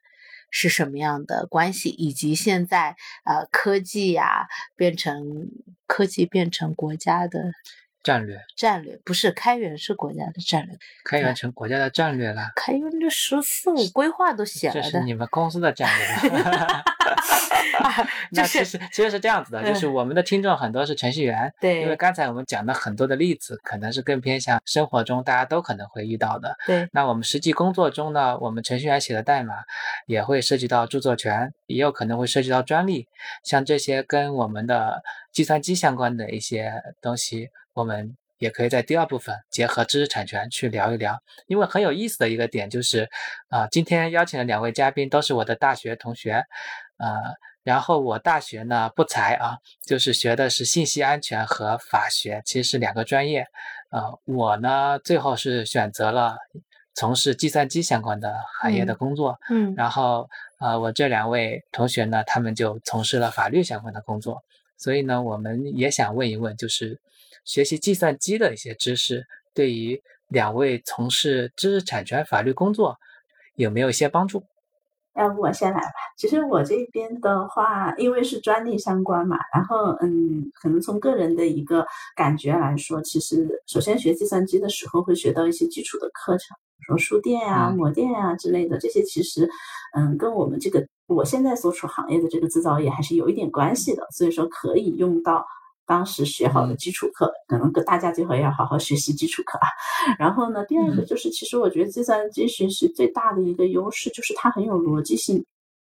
[0.49, 2.95] 是什么样的关系，以及现在
[3.25, 5.49] 呃科技呀变成
[5.85, 7.51] 科技变成国家的
[8.07, 12.53] 战略战略不是开源是国家的战略，开源成国家的战略了。
[12.55, 16.31] 开源的“十四五”规划都写了的，这是你们公司的战略。
[18.31, 26.55] 那其实其实是这样子的，就是我们的听众很多是程序员，对，因为刚才我们讲的很多的例子，可能是更偏向生活中大家都可能会遇到的。
[26.65, 29.55] 对，那我们实际工作中呢，我们程序员写的代码
[30.05, 33.05] 也会涉及到著作权，也有可能会涉及到专利，
[33.43, 35.01] 像这些跟我们的
[35.33, 41.15] 计算机相关的一些东西，我们也可以在第二部分结合知识产权去聊一聊。
[41.45, 43.07] 因为很有意思的一个点就是，
[43.49, 46.43] 啊，今天邀请的两位嘉宾都是我的大学同学，
[46.97, 47.35] 呃。
[47.63, 53.45] 然后我大学呢不才啊，就是学的是信息安全和法学，其实是两个专业。
[53.89, 56.37] 呃，我呢最后是选择了
[56.95, 59.37] 从事计算机相关的行业的工作。
[59.49, 59.73] 嗯。
[59.75, 60.29] 然后
[60.61, 64.41] 呃，我这两位同学呢，他们就从事了法律相关的工作。
[64.77, 66.97] 所以呢，我们也想问一问，就是
[67.47, 72.97] 学习计算机的一些知识，对于两位从事知识产权法律工作
[73.55, 74.43] 有没有一些帮助？
[75.15, 75.93] 要不我先来吧。
[76.17, 81.87] 其实我这边的话，因为是专利相关嘛，然后嗯，可能从个人的一个
[82.17, 89.49] 感觉来说，其实首先学计算机的时候会学到一些基础的课程，比如说书电啊、模电啊之类的，这些其实
[89.95, 95.45] 嗯，跟我们这个我现在所处行业的这个制造业还是有一点关系的，所以说可以用到。
[95.87, 99.67] 当时学好的基础课，可能跟大家最好要好好学习基础课啊。
[100.19, 105.43] 然后呢，第二个就是，其实我觉得计算机学习最大的一个优势就是它很有逻辑性，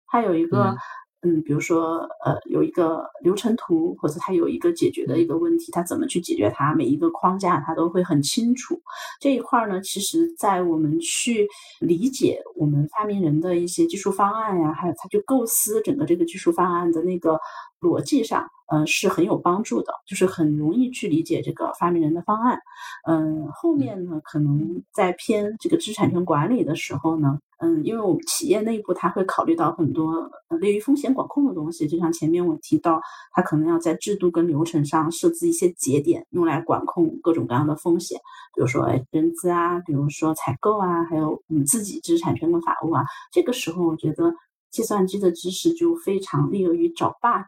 [0.06, 0.76] 它有一个。
[1.22, 6.72] 嗯，比如说，呃，有一个流程图，或者它有一个解决的一个问题，它怎么去解决它？
[6.76, 8.80] 每一个框架它都会很清楚。
[9.20, 11.48] 这一块呢，其实在我们去
[11.80, 17.36] 理解我们发明人的一些技术方案呀，还有他去构思整个这个技术方案的那个
[17.80, 22.58] 逻辑上，嗯，是很有帮助的，就是很容易去理解这个发明人的方案。
[23.06, 27.38] 嗯，后面呢，可能在偏这个知识产权管理的时候呢。
[27.60, 33.00] 嗯，因为我们企业内部它会考虑到很多类于风险管控的东西，就像前面我提到，
[33.32, 38.16] 它可能要在制度跟流程上设置一些节点，用来管控各种各样的风险，
[38.54, 43.02] 比如说人资啊，比如说采购啊，还有你自己知识产权跟法务啊。
[43.32, 44.32] 这个时候，我觉得
[44.70, 47.42] 计算机的知识就非常利于找 bug，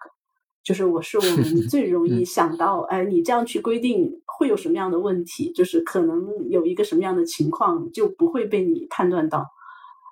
[0.63, 9.47] 就是我是我们最容易想到，哎，你这样去规定会有什么样的问题，就是可能有一个什么样的情况就不会被你判断到。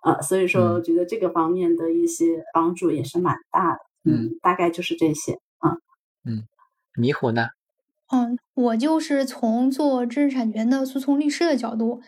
[0.05, 3.79] 呃，所以说，觉得这个方面的一些帮助也是蛮大的。
[4.05, 5.41] 嗯，大概就是这些。
[5.59, 5.77] 啊，
[6.25, 6.45] 嗯，
[6.95, 7.49] 迷糊呢？
[8.11, 12.01] 嗯，我就是从做知识产权的诉讼律师的角度，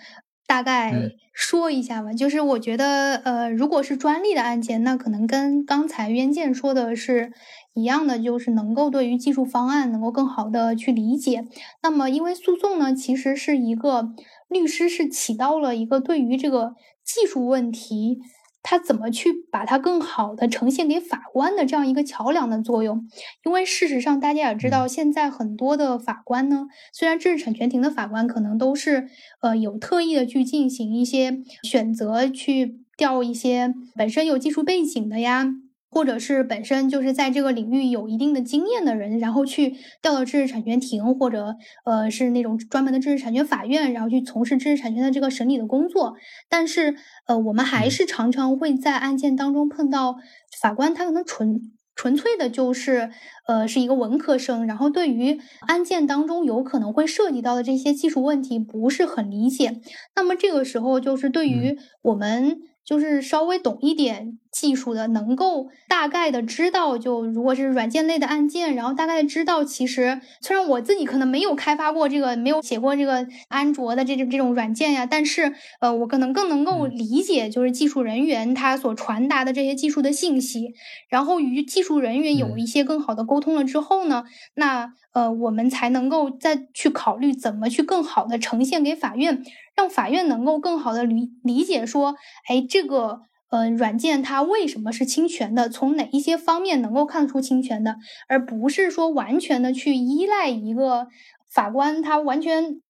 [0.51, 0.93] 大概
[1.33, 2.13] 说一下吧。
[2.13, 7.33] 就是我觉得，呃，如果是专利的案件，那可能跟刚才渊健说的是
[7.75, 11.45] 一样的，就是能够对于技术方案能够更好的去理解。
[11.85, 14.09] 那么，因为诉讼呢，其实是一个
[14.49, 16.75] 律师是起到了一个对于这个。
[17.03, 18.21] 技术问题
[18.63, 23.07] 他怎么去把它更好的呈现给法官的这样一个桥梁的作用？
[23.45, 29.09] 因为事实上，大家也知道，现在很多的法官呢，虽然知识产权庭的法官可能都是
[29.41, 35.47] 呃有特意的去进行一些选择，去调一些本身有技术背景的呀。
[35.91, 39.71] 或者是本身就是在这个领域有一定的经验的人，然后去
[40.01, 46.15] 调到知识产权庭，或者呃是那种专门的知识产权法院，然后去从事知识产权的这个审理的工作。
[46.49, 46.95] 但是
[47.27, 50.17] 呃，我们还是常常会在案件当中碰到
[50.61, 51.61] 法官，他可能纯
[51.97, 53.11] 纯粹的就是
[53.49, 59.81] 呃是一个文科生，然后对于案件当中有可能会涉及到的这些技术问题不是很理解。
[60.15, 62.61] 那么这个时候就是对于我们。
[62.91, 80.75] 就是稍微懂一点技术的，能够大概的知道，就如果是软件类的案件，然后大概知道，其实虽然我自己可能没有开发过这个，没有写过这个安卓的这种这种软件呀，但是呃，我可能更能够理解，就是技术人员他所传达的这些技术的信息，
[81.09, 84.25] 然后与技术人员有一些更好的沟通了之后呢，
[84.55, 89.45] 那呃，我们才能够再去考虑怎么去更好的呈现给法院。
[89.81, 92.15] 让法院能够更好的理理解说，
[92.47, 95.71] 哎，这个呃软件它为什么是侵权的？
[95.71, 97.97] 从哪一些方面能够看出侵权的？
[98.29, 101.07] 而不是说完全的去依赖一个
[101.51, 102.83] 法官，他完全。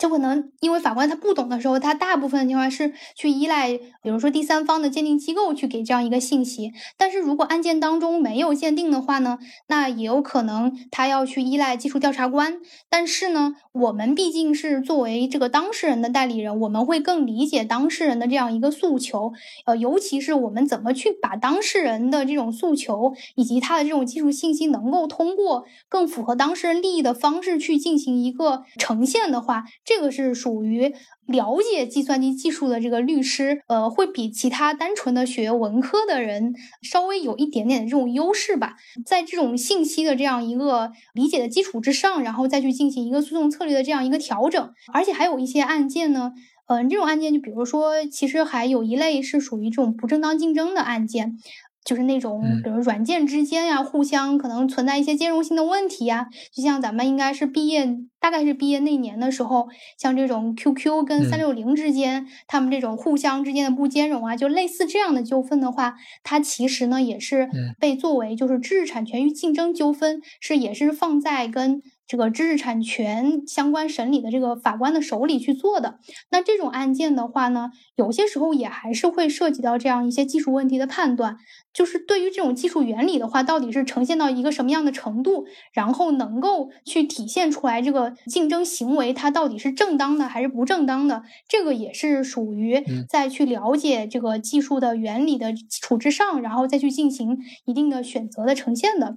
[0.00, 6.72] 就可能因为法官他不懂的时候，他大部分情况是去依赖，比如说第三方的鉴定机构去给这样一个信息。
[6.96, 12.60] 但是如果案件当中没有鉴定的话呢，那也有可能他要去依赖技术调查官。
[12.88, 19.34] 但是呢，我们毕竟是作为这个当事人的代理人，我们会更理解当事人的这样一个诉求。
[19.66, 29.64] 呃，尤其是我们怎么去把当事人的这种诉求以及他的这种技术信息，能够通过更符合当事人利益的方式去进行一个呈现的话。
[29.90, 30.94] 这个是属于
[31.26, 38.76] 了解计算机技术的这个律师，呃，会比其他单纯的学文科的人稍微有一点点的这种优势吧。
[39.04, 44.72] 在这种信息的这样一个理解的基础之上，然后再去进行一个诉讼策略的这样一个调整。
[44.92, 46.32] 而且还有一些案件呢，
[46.68, 51.36] 嗯，这种案件就比如说，其实还有一类是属于这种不正当竞争的案件。
[51.84, 56.26] 就是那种，比如软件之间呀，互相可能存在一些兼容性的问题呀。
[56.52, 59.68] 就像咱们应该是毕业，大概是毕业那年的时候，
[59.98, 71.82] 像这种 QQ 跟三六零之间，他们这种互相之间的不兼容啊，就类似这样的纠纷的话，它其实呢也是被作为就是知识产权与竞争纠纷，是也是放在跟。
[72.10, 76.00] 这个知识产权相关审理的这个法官的手里去做的，
[76.32, 81.36] 那这种案件的话呢，有些时候也还是会涉及到这样一些技术问题的判断，
[81.72, 99.14] 就是对于这种技术原理的话，到底是呈现到一个什么样的程度，然后能够去体现出来这个竞争行为它到底是正当的还是不正当的，这个也是属于在去了解这个技术的原理的基础之上，然后再去进行一定的选择的呈现的。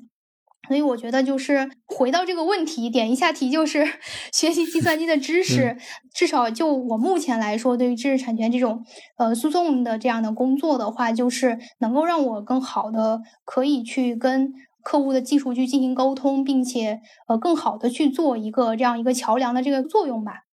[0.68, 3.86] 所以我觉得，就是回到这个问题，点一下题，就是
[4.32, 5.78] 学习计算机的知识，
[6.14, 8.86] 至少就我目前来说，对于知识产权这种
[9.18, 20.44] 呃诉讼的这样的工作的话，就是能够让我更好的可以去跟客户的技术去进行沟通，并且呃更好的去做一个这样一个桥梁的这个作用吧。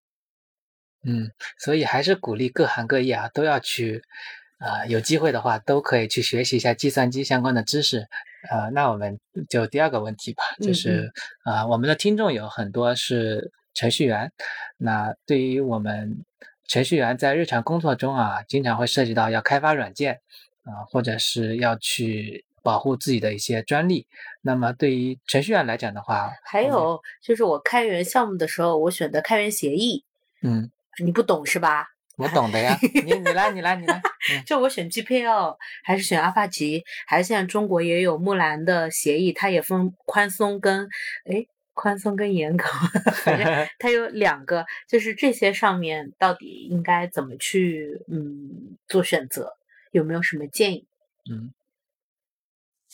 [1.06, 4.02] 嗯，所以还是鼓励各行各业啊都要去，
[4.60, 8.06] 啊有机会的话都可以去学习一下计算机相关的知识。
[8.50, 11.12] 呃，那我们就第二个问题吧，就是
[11.44, 14.32] 啊，我们的听众有很多是程序员，
[14.78, 16.24] 那对于我们
[16.66, 20.20] 程序员在日常工作中啊，经常会涉及到要开发软件
[20.64, 24.06] 啊，或者是要去保护自己的一些专利。
[24.40, 30.04] 那么对于程序员来讲的话，还有就是我开源项目的时候，我选择开源协议。
[30.42, 30.70] 嗯，
[31.04, 31.88] 你不懂是吧？
[32.20, 34.02] 我懂的呀， 你你来你来你来，
[34.46, 40.88] 就我选 GPL 还是选阿帕奇，还是现在中国也有木兰的协议，它也分宽松跟
[41.24, 42.64] 哎宽松跟严格，
[43.24, 43.46] 反正
[43.78, 49.56] 它有两个，就是这些上面到底应该怎么去嗯做选择，
[49.92, 50.86] 有没有什么建议？
[51.30, 51.52] 嗯。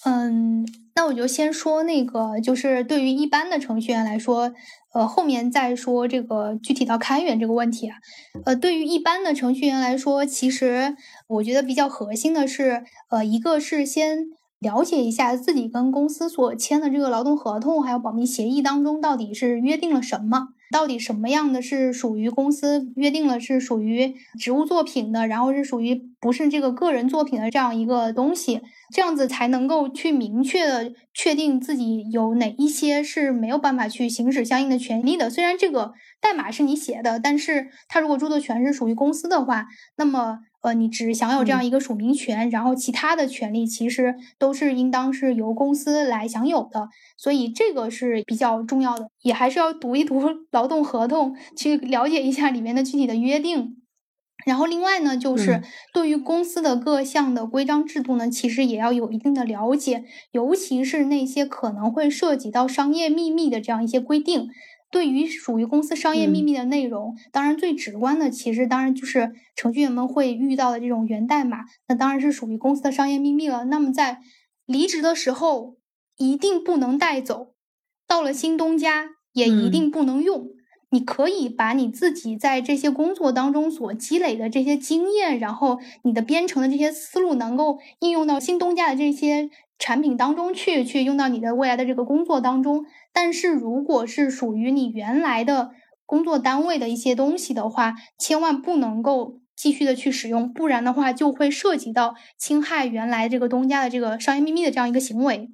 [0.09, 4.53] 嗯，那我就先说那个，就是对于一般的程序员来说，
[4.95, 7.97] 呃，后面再说这个具体到开源这个问题啊。
[8.45, 10.95] 呃，对于一般的程序员来说，其实
[11.27, 14.27] 我觉得比较核心的是，呃，一个是先
[14.61, 20.51] 了解一下自己跟公司所签的这个劳动合同还有保密协议当中到底是约定了什么。
[20.71, 28.63] 到底什么样的是属于公司约定了是属于职务作品的，然后是属于不是这个个人作品的这样一个东西，
[28.93, 35.31] 这样子才能够去明确的确定自己有哪一些是没有办法去行使相应的权利的。
[35.31, 39.67] 虽然这个代码是你写的，但是它如果著作权是属于公司的话，
[39.97, 40.41] 那么。
[40.67, 50.21] 呃，你只享有这样一个署名权，然后其他的权利其实都是应当是由公司来享有的，所以这个是比较重要的，也还是要读一读
[50.51, 53.77] 劳动合同，去了解一下里面的具体的约定。
[54.45, 55.63] 然后另外呢，就是
[55.95, 60.03] 对于公司的各项的规章制度呢，其实也要有一定的了解，
[60.33, 64.49] 尤其是那些可能会涉及到商业秘密的这样一些规定。
[64.97, 73.67] 对于属于公司商业秘密的内容，当然最直观的，其实当然就是程序员们会遇到的这种源代码，那当然是属于公司的商业秘密了。
[73.67, 74.21] 那么在
[74.65, 75.77] 离职的时候，
[76.17, 77.49] 一定不能带走，
[78.09, 80.47] 到了新东家也一定不能用。
[80.89, 92.85] 你可以把你自己在这些工作当中所积累的这些经验，然后你的编程的这些思路，能够应用到新东家的这些产品当中去，去用到你的未来的这个工作当中。
[93.13, 95.71] 但是如果是属于你原来的
[96.05, 105.51] 工作单位的一些东西的话，千万不能够继续的去使用，不然的话就会涉及到侵害原来这个东家的这个商业秘密的这样一个行为。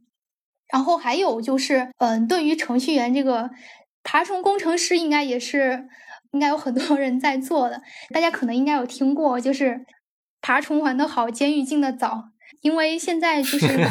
[0.72, 3.50] 然后还有就是，嗯，对于程序员这个。
[4.04, 5.86] 爬虫工程师应该也是，
[6.32, 7.82] 应该有很多人在做的。
[8.12, 9.86] 大家可能应该有听过，就是
[10.40, 12.31] 爬虫玩的好，监狱进的早。
[12.62, 13.66] 因为现在就是，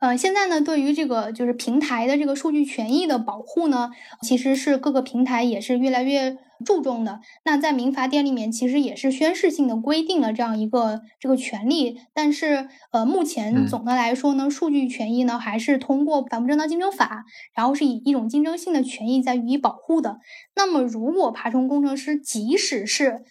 [0.00, 3.90] 呃，现在呢，对于这个就是平台的这个数据权益的保护呢，
[4.22, 6.38] 其实是各个平台也是越来越。
[6.64, 17.24] 注重的那在民法典里面其实也是宣誓性的规定了这样一个这个权利，但是呃目前总的来说呢，数据权益呢还是通过反不正当竞争法，
[17.56, 20.20] 然后是以一种竞争性的权益在予以保护的。
[20.54, 23.24] 那么如果爬虫工程师即使是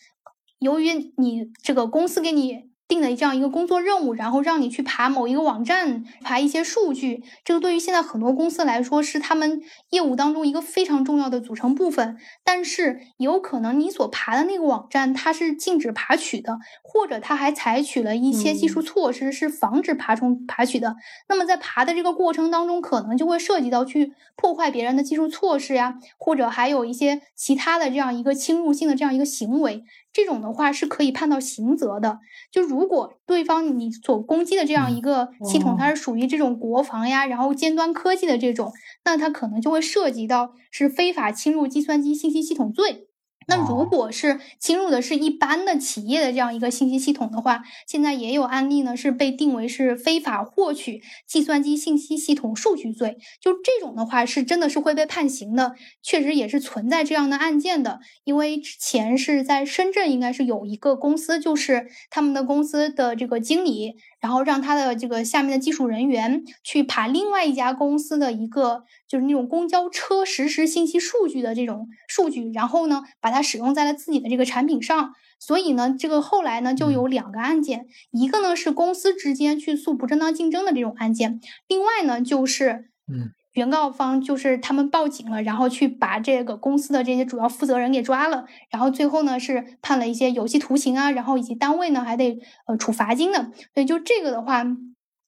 [0.59, 2.70] 由于你这个公司给你。
[2.91, 9.61] 定的这样一个工作任务，然后让你去爬某一个网站，爬一些数据，这个对于现在很多公司来说是他们
[9.91, 12.17] 业务当中一个非常重要的组成部分。
[12.43, 20.97] 但是有可能你所爬的那个网站它是禁止爬取的，或者它还采取了一些技术措施是防止爬虫爬取的。
[21.29, 29.85] 那么在爬的这个过程当中，可能就会涉及到去破坏别人的技术措施呀，或者还有一些其他的这样一个侵入性的这样一个行为。
[30.13, 32.19] 这种的话是可以判到刑责的。
[32.51, 38.73] 就如果对方你所攻击的这样一个系统，它是属于这种国防呀，然后尖端科技的这种，
[39.05, 43.07] 那它可能就会涉及到是非法侵入计算机信息系统罪。
[43.47, 53.17] 那如果是侵入的是一般的企业的这样一个信息系统的话，现在也有案例呢，是被定为是非法获取计算机信息系统数据罪。
[53.41, 57.99] 就这种的话，是真的是会被判刑的，确实也是存在这样的案件的。
[58.23, 63.95] 因为之前是在深圳，应该是有一个公司，就是他们的公司的这个经理。
[64.21, 75.13] 然后让他的这个下面的技术人员去爬另外一家公司的一个就是那种公交车实时信息数据的这种数据，然后呢把它使用在了自己的这个产品上。
[75.39, 83.31] 所以呢，这个后来呢就有两个案件，一个呢是公司之间去诉不正当竞争的这种案件，另外呢就是嗯。
[83.53, 93.51] 原告方就是他们报警了，然后去把这个公司的这些主要负责人给抓了，然后最后呢是判了一些有期徒刑啊，然后以及单位呢还得呃处罚金的。
[93.73, 94.65] 所以就这个的话，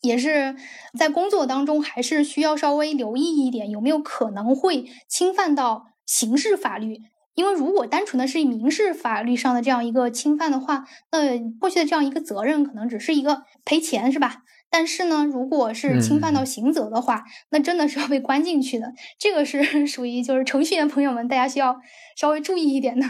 [0.01, 0.55] 也是
[0.97, 7.01] 在工作当中还是需要稍微留意一点，有没有可能会侵犯到刑事法律？
[7.35, 14.43] 因为如果单纯的是民事法律上的这样一个侵犯的话，那过去的这样一个责任可能只是一个赔钱，是吧？
[14.75, 18.87] 但是呢，如果是侵犯到刑责的话，那真的是要被关进去的。
[19.19, 21.75] 这个是 属于就是程序员朋友们，大家需要
[22.17, 23.05] 稍微注意一点的。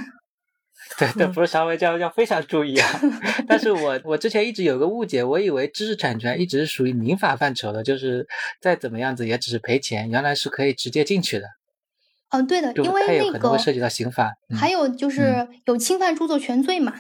[1.00, 2.90] 对 对，不是稍微，叫要非常注意啊。
[3.48, 8.28] 但是我我之前一直有个误解，我以为知识产权一直是属于民法范畴的，就是
[8.60, 11.48] 再怎么样子也只是赔钱，原来是可以直接进去的。
[12.32, 14.34] 嗯，对的，因为那个会涉及到刑法。
[14.54, 16.94] 还有就是有侵犯著作权罪嘛，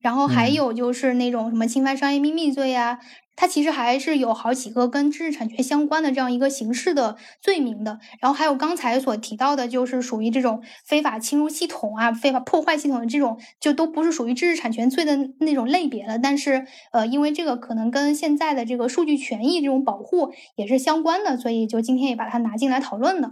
[0.00, 2.98] 然后还有就是那种什么侵犯商业秘密罪呀。
[3.36, 16.18] 它其实还是有好几个跟知识产权相关的这样一个刑事的罪名的，然后还有刚才所提到的，就是属于这种非法侵入系统啊、非法破坏系统的这种，就都不是属于知识产权罪的那种类别了。
[16.18, 23.30] 但是，呃，因为这个可能跟现在的这个数据权益这种保护也是相关的，所以就今天也把它拿进来讨论了。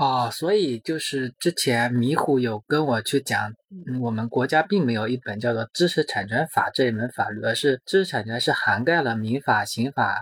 [0.00, 3.52] 哦，所以就是之前迷糊有跟我去讲，
[4.00, 10.18] 我们国家并没有一本叫做《知识产权法》这一门法律，而是知识产权是涵盖了民法、刑法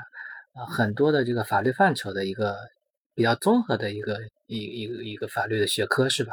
[0.56, 2.56] 呃很多的这个法律范畴的一个
[3.14, 4.18] 比较综合的一个
[4.48, 6.32] 一一个一个法律的学科，是吧？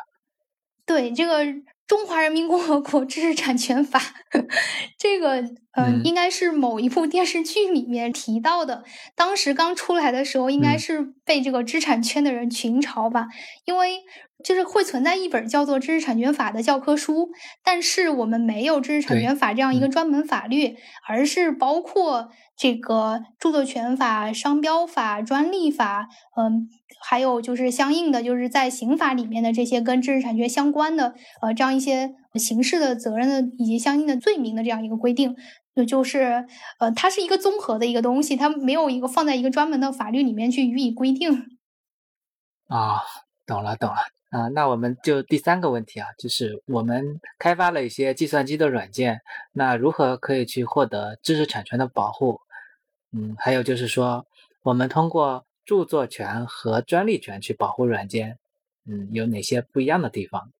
[0.84, 1.44] 对，这个
[1.88, 4.02] 中华人民共和国知识产权法，
[4.98, 5.44] 这个
[5.74, 8.84] 嗯，应该是某一部电视剧里面提到的。
[9.16, 13.28] 当时刚出来的时候，应该是被这个知识产权的人群嘲吧，
[13.66, 14.02] 因为
[14.44, 17.30] 就是会存在一本叫做《知识产权法》的教科书，
[17.64, 20.76] 但是我们没有知识产权法这样一个专门法律，
[21.07, 26.70] 而是包括这个著作权法、商标法、专利法，嗯。
[27.07, 35.36] 还有就是相应的，就是在刑法里面的这些跟知识产权相关的，呃，这样一些刑事的责任的以及相应的罪名的这样一个规定，
[35.76, 36.48] 就就是，
[36.80, 41.45] 呃，它是一个综合的一个东西，它没有一个放在一个专门的法律里面去予以规定。
[42.70, 43.03] 啊，
[43.45, 43.98] 懂了懂了
[44.36, 49.22] 啊，那我们就第三个问题啊，就是我们开发了一些计算机的软件，
[49.53, 52.41] 那如何可以去获得知识产权的保护？
[53.12, 54.26] 嗯，还有就是说，
[54.64, 55.45] 我们通过。
[55.68, 58.38] 著作权和专利权去保护软件，
[58.86, 60.52] 嗯，有哪些不一样的地方？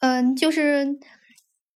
[0.00, 0.98] 嗯，就是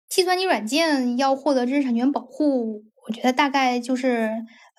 [0.09, 4.31] 计算机软件要获得知识产权保护，我觉得大概就是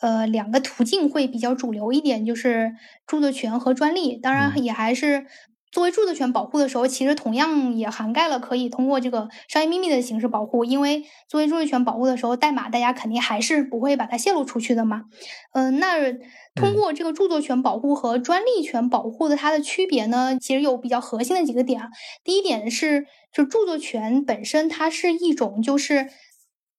[0.01, 2.73] 呃两个途径会比较主流一点，就是
[3.05, 5.27] 著作权和专利，当然也还是。
[5.75, 10.63] 作为著作权保护的时候，其实同样也涵盖了可以通过这个商业秘密的形式保护。
[10.63, 15.01] 因为作为著作权保护的时候，代码大家肯定还是不会把它泄露出去的嘛。
[15.51, 16.13] 嗯，那
[16.55, 21.89] 通过这个著作权保护和专利权保护的它的区别呢，其实有比较核心的几个点啊。
[22.23, 26.07] 第一点是，就著作权本身它是一种，就是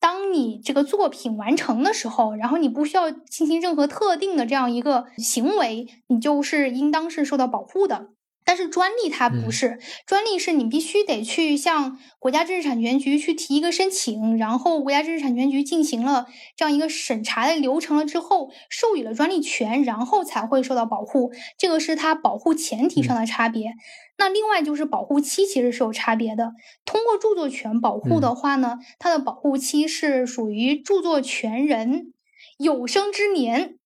[0.00, 8.15] 当你这个作品完成的时候，然后你不需要进行任何特定的这样一个行为，你就是应当是受到保护的。
[8.46, 21.32] 但是专利它不是，专利是你必须得去向国家知识产权局去提一个申请，然后国家知识产权局进行了这样一个审查的流程了之后，授予了专利权，然后才会受到保护。
[21.58, 23.72] 这个是它保护前提上的差别。
[24.16, 26.52] 那另外就是保护期其实是有差别的。
[26.84, 32.12] 通过著作权保护的话呢，它的保护期是属于著作权人
[32.58, 33.76] 有生之年，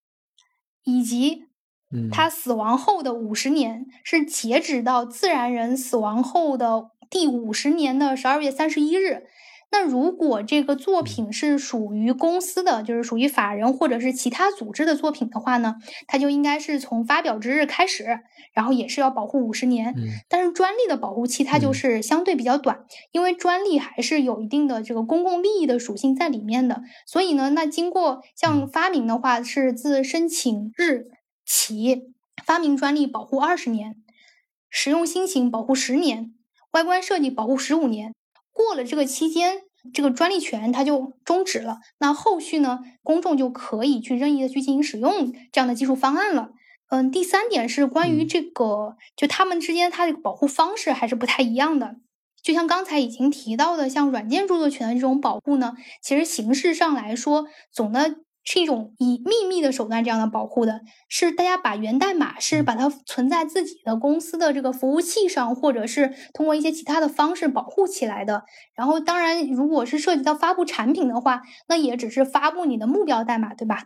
[0.85, 1.47] 以及。
[2.13, 9.25] 他死亡后的五十年是截止到自然人死亡后的第五十年的十二月三十一日。
[9.73, 15.77] 那如果这个作品是属于公司的，就是属于法人或者是其他组织的作品的话呢，
[16.09, 18.19] 它就应该是从发表之日开始，
[18.53, 19.95] 然后也是要保护五十年。
[20.29, 26.83] 但是专利的保护期它就是相对比较短，因为专利还是有一定的这个公共利益的属性在里面的。
[27.07, 31.07] 所以呢，那经过像发明的话，是自申请日。
[31.53, 32.13] 起
[32.47, 33.97] 发明专利保护二十年，
[34.71, 36.33] 使用新型保护十年，
[36.71, 38.15] 外观设计保护十五年。
[38.53, 39.63] 过了这个期间，
[39.93, 41.79] 这个专利权它就终止了。
[41.99, 46.51] 那后续呢，公众就可以去任意的去进行使用这样的技术方案了。
[46.89, 51.97] 嗯，第三点是关于这个，就他们之间它这个保护方式还是不太一样的。
[52.41, 58.21] 就像刚才已经提到的，像软件著作权的这种保护呢，其实形式上来说，总的。
[58.43, 68.45] 是一种以秘密的手段这样的保护的，是大家把源代码是把它存在自己的公司的这个服务器上，或者是通过一些其他的方式保护起来的。
[68.75, 73.85] 然后，当然，如果是涉及到发布产品的话，那也只是发布你的目标代码，对吧？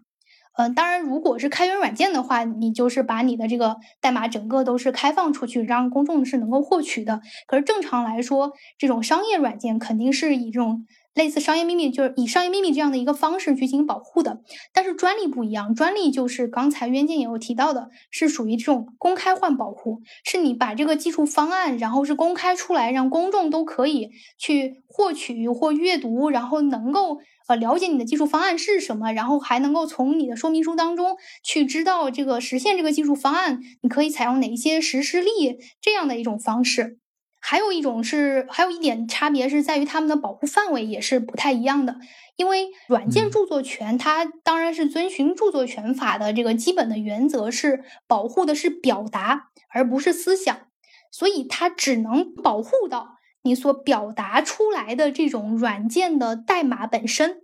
[0.56, 7.20] 嗯，当然，如果是开源软件的话，你就是把你的这个代码整个都是开放出去，让公众是能够获取的。
[7.48, 10.86] 可是正常来说，这种商业软件肯定是以这种。
[11.14, 14.42] 类似商业秘密，就是以商业秘密这样的一个方式去进行保护的。
[14.72, 36.98] 但是专利不一样，专利就是刚才渊静也有提到的，是属于这种公开换保护，是你把这个技术方案，然后是公开出来，让公众都可以去获取或阅读，然后能够呃了解你的技术方案是什么，然后还能够从你的说明书当中去知道这个实现这个技术方案，你可以采用哪一些实施例这样的一种方式。
[37.46, 41.98] 还有一种是，还有一点差别是在于它们的保护范围也是不太一样的。
[42.36, 50.68] 因为软件著作权它当然是遵循著作权法的这个基本的原则，是保护的是表达而不是思想，
[51.10, 57.42] 所以它只能保护到你所表达出来的这种软件的代码本身。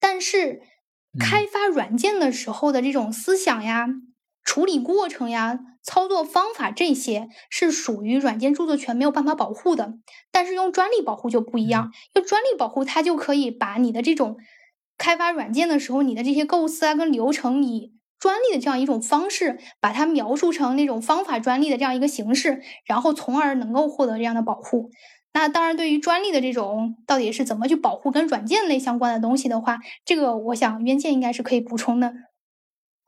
[0.00, 0.62] 但是
[1.16, 3.86] 开发软件的时候的这种思想呀。
[4.48, 9.92] 处理过程呀、操作方法这些是属于软件著作权没有办法保护的，
[10.32, 11.92] 但是用专利保护就不一样。
[12.14, 14.38] 用专利保护，它就可以把你的这种
[14.96, 24.88] 开发软件的时候，你的这些构思啊跟流程，以专利的这样一种方式，把它描述成那种方法专利的这样一个形式，然后从而能够获得这样的保护。
[25.34, 32.14] 那当然，对于专利的这种到底是怎么去保护跟软件类相关的东西的话，这个我想渊见应该是可以补充的。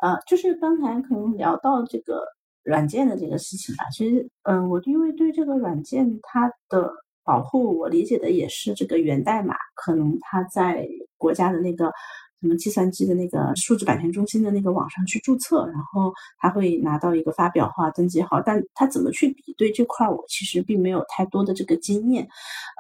[0.00, 2.22] 啊，就是刚才可能聊到这个
[2.62, 3.84] 软件的这个事情吧。
[3.92, 6.90] 其实，嗯，我因为对这个软件它的
[7.24, 11.92] 保护，我理解的也是这个源代码，可能它在国家的那个。
[12.40, 22.26] 什么计算机的那个数字版权中心的那个网上去注册，然后他会拿到一个发表号、登记号，但他怎么去比对这块，我其实并没有太多的这个经验。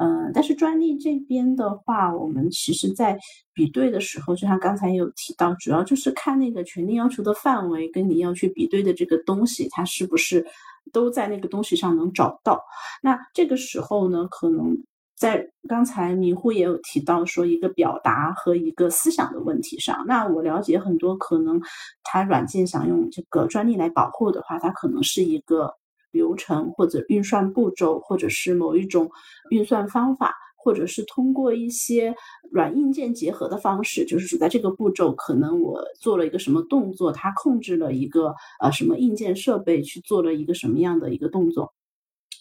[0.00, 3.18] 嗯，但是专利这边的话，我们其实在
[3.52, 10.46] 比对的时候，就像刚才有提到，主要就是看那个权利要求的范围跟你要去比对的这个东西，它是不是
[10.90, 12.62] 都在那个东西上能找到。
[13.02, 14.82] 那这个时候呢，可能。
[15.20, 21.60] 在刚才迷糊也有提到说一个表达和一个思想的问题上，那我了解很多可能，
[22.02, 25.74] 它软件想用这个专利来保护的话，它可能是一个
[26.10, 29.10] 流程或者运算步骤，或者是某一种
[29.50, 32.14] 运算方法，或者是通过一些
[32.50, 41.74] 软硬件结合的方式，就是说在这个步骤可能我做了一个什么动作，它控制了一个呃什么硬件设备去做了一个什么样的一个动作。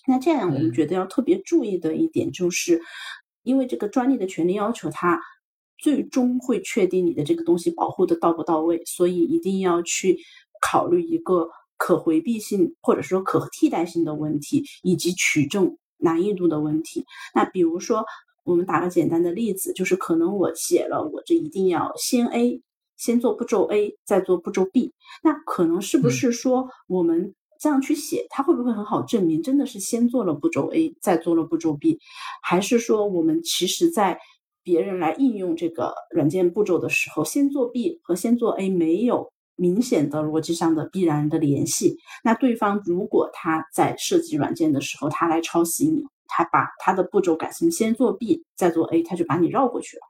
[0.09, 2.81] 那这样，我们觉得要特别注意的一点就是，
[3.43, 5.21] 因为这个专利的权利要求，它
[5.77, 10.17] 最终会确定你的这个东西保护的到不到位，所以一定要去
[10.59, 17.05] 考虑一个可回避性或者说可替代性的问题，以及取证难易度的问题。
[17.35, 18.03] 那比如说，
[18.43, 22.63] 我们打个简单的例子，就是可能我写了，我这一定要先 A，
[22.97, 24.91] 先做步骤 A，再做步骤 B，
[25.21, 27.35] 那可能是不是说我们？
[27.59, 31.99] 这样去写，它会不会很好证明真的是先做了步骤 A，再做了步骤 B，
[32.41, 34.17] 还是说我们其实在
[34.63, 41.97] 别人来应用这个软件步骤的时候，先做 B 和先做 A 没有明显的逻辑上的必然的联系？
[42.23, 50.01] 那对方如果他在设计软件的时候，他来抄袭你，他把他的步骤改成先做 B 再做 A，他就把你绕过去了。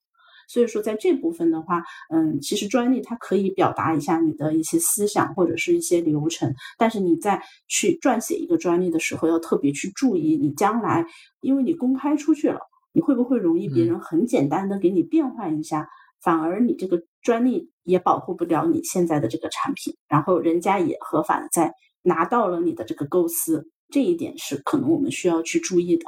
[0.50, 11.06] 所以说，在这部分的话，嗯，其实专利它可以表达一下你的一些思想或者是一些流程，但是你在去撰写一个专利的时候，要特别去注意，你将来
[11.42, 12.60] 因为你公开出去了，
[12.92, 15.88] 你会不会容易别人很简单的给你变换一下，
[16.20, 21.72] 反而你这个专利也保护不了你现在的这个产品，然后人家也合法的在
[22.02, 26.06] 拿到了你的这个构思，这一点是可能我们需要去注意的。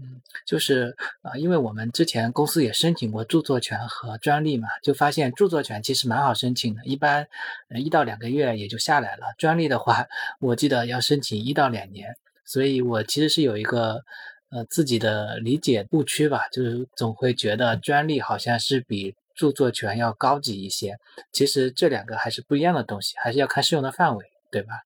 [0.00, 7.26] 嗯，就是啊，因为我们之前公司也申请过著作权和专利嘛，就发现著作权其实蛮好申请的，一般
[7.70, 9.26] 一到两个月也就下来了。
[9.38, 10.06] 专利的话，
[10.38, 12.14] 我记得要申请一到两年，
[12.44, 14.04] 所以我其实是有一个
[14.50, 20.96] 呃自己的理解误区吧，就是总会觉得专利好像是比著作权要高级一些，
[21.32, 24.82] 其实这两个还是不一样的东西，还是要看适用的范围，对吧？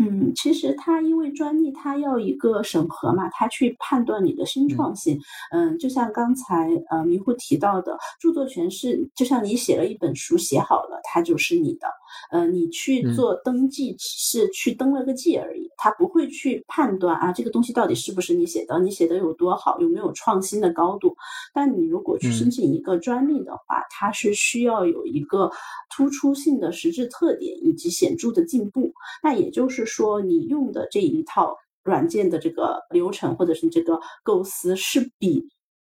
[0.00, 5.20] 嗯，其实它因为专利，它要一个审核嘛，它去判断你的新创性。
[5.52, 11.86] 嗯，就像刚才呃迷糊提到的，著作权是就像你写了一本书，写好了，它就是你的。
[12.30, 21.16] 呃，你去做登记只是去登了个记而已，他不会去判断啊这个东西到底是不是你写的，你写的有多好，有没有创新的高度。
[21.52, 25.50] 但你如果去申请一个专利的话，它是需要有一个
[25.94, 28.92] 突出性的实质特点以及显著的进步。
[29.22, 35.48] 那也就是说，你用的这一套软件的这个流程或者是这个构思，是比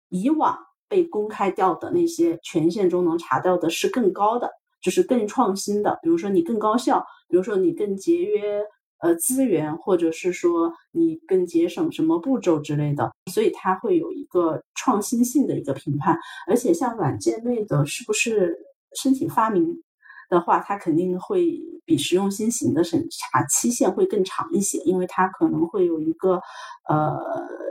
[0.09, 0.57] 以往
[0.89, 4.51] 被公开掉的那些权限中能查到的是更高的。
[4.87, 8.63] 就是更创新的，比如说你更高效，比如说你更节约
[9.03, 16.17] 呃资源，或者是说你更节省什么步骤之类的，所以它会有一个创新性的一个评判。
[16.47, 18.57] 而且像软件类的，是不是
[19.03, 19.83] 申请发明？
[20.29, 26.41] 的话，它肯定会比实用新型的审查期限会更长一些，因为它可能会有一个
[26.89, 27.17] 呃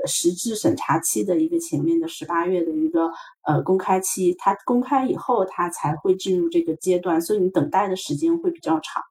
[0.05, 3.11] 实质审查期的一个前面的十八月的一个
[3.43, 9.03] 呃公开期，它公开以后它才会进入这个阶段，所以你等待的时间会比较长。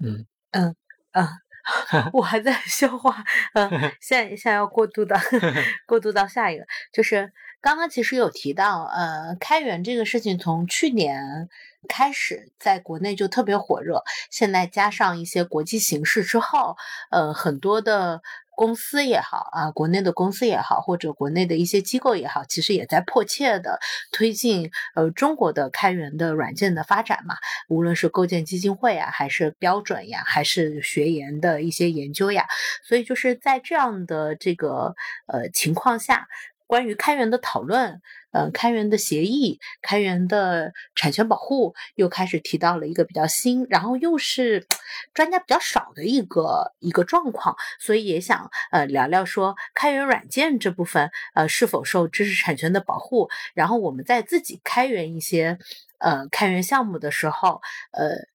[0.00, 0.76] 嗯嗯
[1.12, 1.26] 嗯，
[2.12, 3.24] 我还在消化，
[3.54, 3.70] 嗯，
[4.00, 5.16] 现在现在要过渡到
[5.86, 11.48] 过渡到下一个，就是刚刚其实有提到，呃，开源这个事情从去年。
[11.88, 16.76] 开始在国内就特别火热，现在加上一些国际形势之后，
[17.08, 18.20] 呃，很多的
[18.58, 23.78] 公司也好啊，国内的公司也好，或者国内的一些机构也好，其实也在迫切的
[24.10, 27.36] 推进呃中国的开源的软件的发展嘛。
[27.68, 32.46] 无论是构建基金会啊，还是标准呀，还是学研的一些研究呀，
[32.82, 34.96] 所以就是在这样的这个
[35.28, 36.26] 呃情况下。
[36.68, 38.00] 关于开源的讨论，
[38.30, 44.64] 呃，开源的协议，开源的产权保护，又开始提到了一个比较新，然后又是
[45.14, 55.58] 专家比较少的一个一个状况，所以也想呃聊聊说开源软件这部分，呃，是否受知识产权的保护，然后我们在自己开源一些
[55.98, 57.60] 呃开源项目的时候，
[57.92, 58.28] 呃。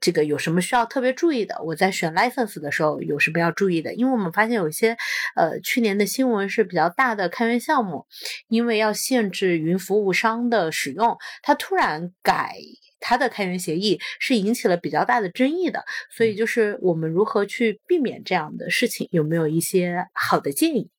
[0.00, 1.60] 这个有什么需要特别注意的？
[1.62, 3.94] 我在选 license 的时候有什么要注意的？
[3.94, 4.96] 因为我们发现有一些
[5.36, 8.06] 呃去年的新闻是比较大的开源项目，
[8.48, 12.54] 因为要限制云服务商的使用，它突然改
[13.00, 15.84] 它的开源协议，是引起了比较大的争议的。
[16.10, 20.90] 所以就是我们如何去避免这样的事情，有没有一些好的建议？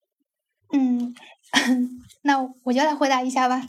[0.71, 1.13] 嗯，
[2.23, 3.67] 那我就来回答一下吧。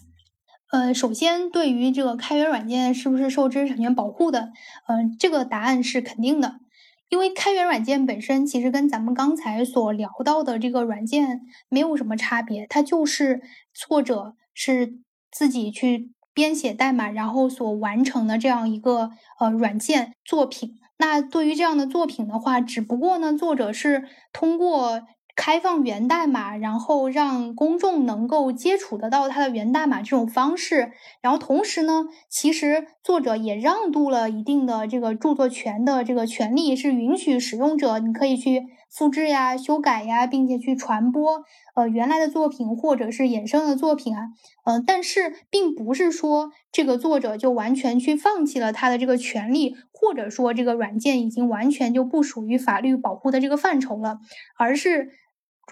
[0.71, 4.53] 呃，首先，对于这个开源软件是不是受知识产权保护的，
[4.87, 6.61] 嗯，这个答案是肯定的，
[7.09, 13.43] 因为开源软件本身其实跟咱们刚才所聊到的这个软件没有什么差别，它就是
[13.75, 14.95] 作者是
[15.33, 19.11] 自己去编写代码，然后所完成的这样一个
[19.41, 20.79] 呃软件作品。
[20.99, 25.03] 那对于这样的作品的话，只不过呢，作者是通过。
[25.41, 30.93] 开放源代码，然后让公众能够接触得到它的源代码这种方式，
[31.23, 41.43] 然后同时呢，其实作者也让渡了一定的这个著作权的这个权利，是允许使用者你可以去复制呀、修改呀，并且去传播
[41.75, 44.29] 呃原来的作品或者是衍生的作品啊，
[44.65, 54.19] 嗯，但是并不是说这个作者就完全去放弃了他的这个权利，或者说这个软件已经完全就不属于法律保护的这个范畴了，
[54.59, 55.13] 而是。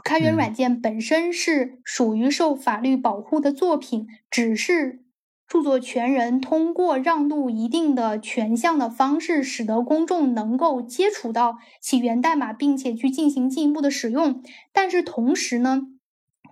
[0.04, 5.04] 开源软件本身是属于受法律保护的作品，只是
[5.46, 14.42] 著作权人通过让渡一定的权项的方式，使得公众能够接触到其源代码，并且去进行进一步的使用。
[14.72, 15.88] 但是同时呢？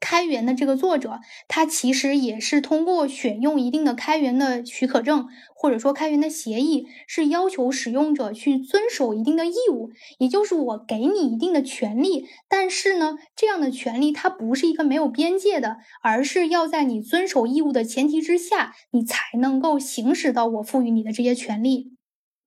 [0.01, 21.93] 开源的这个作者，他其实也是通过选用一定的开源的许可证，或者说开源的协议，是要求使用者去遵守一定的义务，也就是我给你一定的权利，但是呢，这样的权利它不是一个没有边界的，而是要在你遵守义务的前提之下，你才能够行使到我赋予你的这些权利。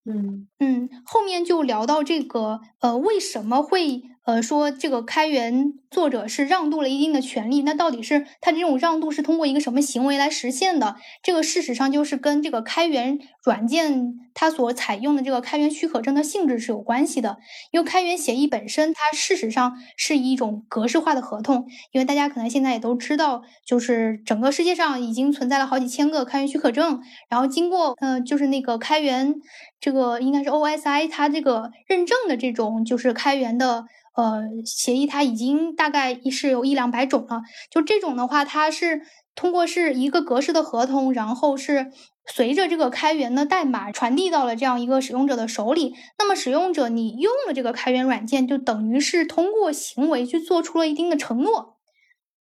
[0.06, 4.04] 嗯嗯，后面就聊到这个，呃，为什么会？
[4.30, 10.98] 呃，说这个开源作者是让渡了一定的权利，那到底是他这种让渡是通过一个什么行为来实现的？
[11.24, 17.40] 这个事实上就是跟这个开源软件它所采用的这个开源许可证的性质是有关系的。
[17.72, 29.34] 因为开源协议本身它事实上是一种格式化的合同，因为大家可能现在也都知道，就是整个世界上已经存在了好几千个开源许可证，然后经过呃就是那个开源
[29.80, 33.86] 这个应该是 OSI 它这个认证的这种就是开源的。
[34.20, 37.42] 呃，协议它已经大概是有一两百种了。
[37.72, 39.02] 就这种的话，它是
[39.34, 41.90] 通过是一个格式的合同，然后是
[42.26, 45.96] 随着这个开源的代码传递到了这样一个使用者的手里。
[46.18, 51.78] 那么使用者你用了这个开源软件，就等于是通过行为去做出了一定的承诺。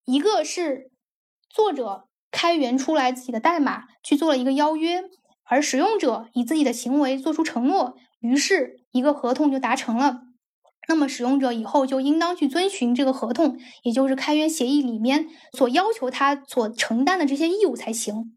[0.05, 0.89] 一个是
[1.47, 5.03] 作者开源出来自己的代码去做了一个邀约，
[5.43, 10.21] 而使用者以自己的行为做出承诺，于是一个合同就达成了。
[10.91, 18.34] 那么使用者以后就应当去遵循这个合同，也就是开源协议里面所要求他所承担的这些义务才行。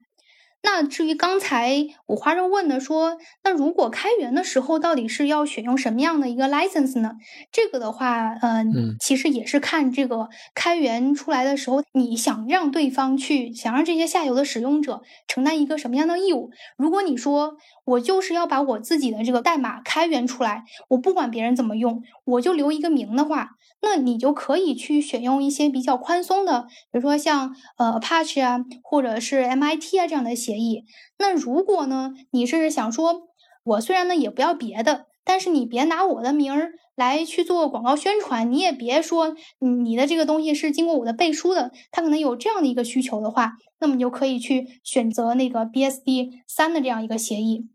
[0.64, 7.12] 那至于刚才五花肉问的说，那如果开源的时候到底是要选用什么样的一个 license 呢？
[7.52, 16.50] 这个的话，嗯，其实也是看这个开源出来的时候，你想让对方去，想让这些下游的使用者承担一个什么样的义务。
[16.78, 23.50] 如果你说我就是要把我自己的这个代码开源出来，我不管别人怎么用，我就留一个名的话。
[23.84, 30.84] 那你就可以去选用一些比较宽松的，比如说像呃 Apache 啊，或者是 MIT 啊这样的协议。
[31.18, 33.28] 那如果呢，你是想说，
[33.62, 47.68] 我虽然呢也不要别的，但是你别拿我的名儿来去做广告宣传，你也别说你的这个东西是经过我的背书的，他可能有这样的一个需求的话，那么你就可以去选择那个 BSD 三的这样一个协议。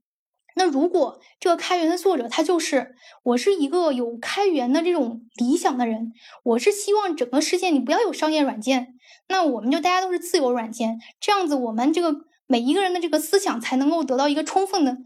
[0.59, 6.11] 那如果这个开源的作者他就是我是一个有开源的这种理想的人，
[6.43, 8.95] 我是希望整个世界你不要有商业软件，
[9.29, 12.13] 那我们就大家都是自由软件，这样子我们这个
[12.45, 14.97] 每一个人的这个思想才能够得到一个充分的。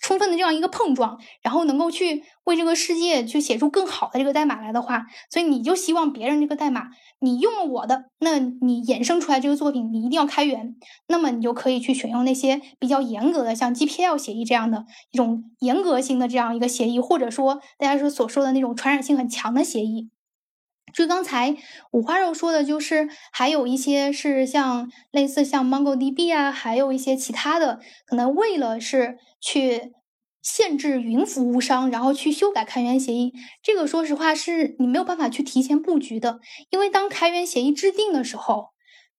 [0.00, 6.88] 充分的这样一个碰撞，然后能够去为这个世界去写出更好的这个代码来的话，所以你就希望别人这个代码
[7.20, 10.74] 你用了我的，那你衍生出来这个作品你一定要开源，
[11.08, 20.10] 那么你就可以去选用那些比较严格的，像 GPL 协议这样的一种严格性的这样一个协议，或者说大家说所说的那种传染性很强的协议。
[20.92, 21.56] 就刚才
[21.92, 29.92] 五花肉说的，就是还有一些是像类似像 MongoDB 啊，还有一些其他的，可能为了是去
[30.42, 33.32] 限制云服务商，然后去修改开源协议。
[33.62, 36.40] 这个说实话是你没有办法去提前布局的，
[36.70, 38.70] 因为当开源协议制定的时候，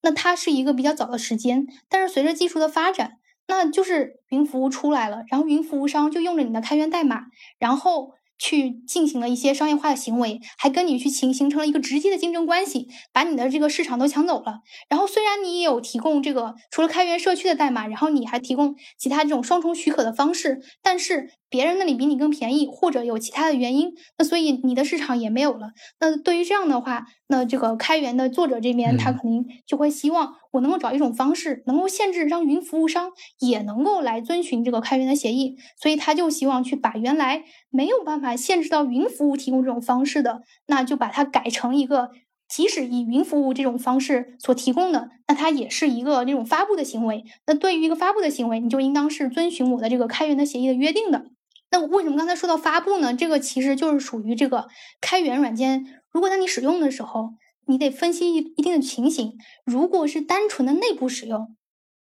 [0.01, 3.13] 那它是一个比较早的时间，但是随着技术的发展。
[3.47, 7.25] 那就是云服务出来了，然后云服务商就用着你的开源代码，
[7.59, 8.13] 然后。
[8.41, 14.61] 去进行了一些商业化的行为，还跟你去形形成了一个直接的竞争关系，把你的这个市场都抢走了。
[14.89, 25.73] 然后虽然你也有提供这个除了开源社区的代码，然后你还提供其他这种双重许可的方式，但是别人那里比你更便宜，或者有其他的原因，那所以你的市场也没有了。
[25.99, 38.35] 那对于这样的话，那这个开源的作者这边他肯定就会希望我能够找一种方式，能够限制让云服务商也能够来遵循这个开源的协议，所以他就希望去把原来没有办法。
[38.35, 42.09] 限制到云服务提供这种方式的，那就把它改成一个，
[42.49, 47.23] 即使以云服务这种方式所提供的，那它也是一个那种发布的行为。
[47.47, 51.27] 那对于一个发布的行为，你就应当是遵循我的这个开源的协议的约定的。
[51.73, 53.13] 那为什么刚才说到发布呢？
[53.13, 54.67] 这个其实就是属于这个
[54.99, 57.31] 开源软件，如果当你使用的时候，
[57.67, 59.37] 你得分析一一定的情形。
[59.65, 61.55] 如果是单纯的内部使用，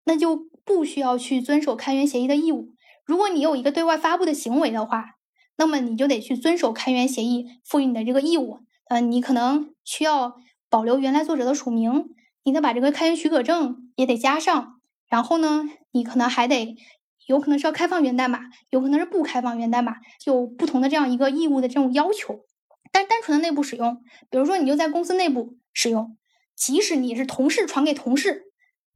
[0.05, 2.71] 那就不需要去遵守开源协议的义务。
[3.05, 5.05] 如果你有一个对外发布的行为的话，
[5.57, 10.37] 那么你就得去遵守开源协议赋予你的这个义务，呃，你可能需要
[10.71, 12.11] 保留原来作者的署名，
[12.45, 16.77] 你得把这个开源许可证也得加上，然后呢，你可能还得
[17.27, 18.41] 有可能是要开放源代码，
[18.71, 22.45] 有可能是不开放源代码，有不同的这样一个义务的这种要求。
[22.93, 26.17] 但单纯的内部使用，比如说你就在公司内部使用，
[26.57, 28.45] 即使你是同事传给同事，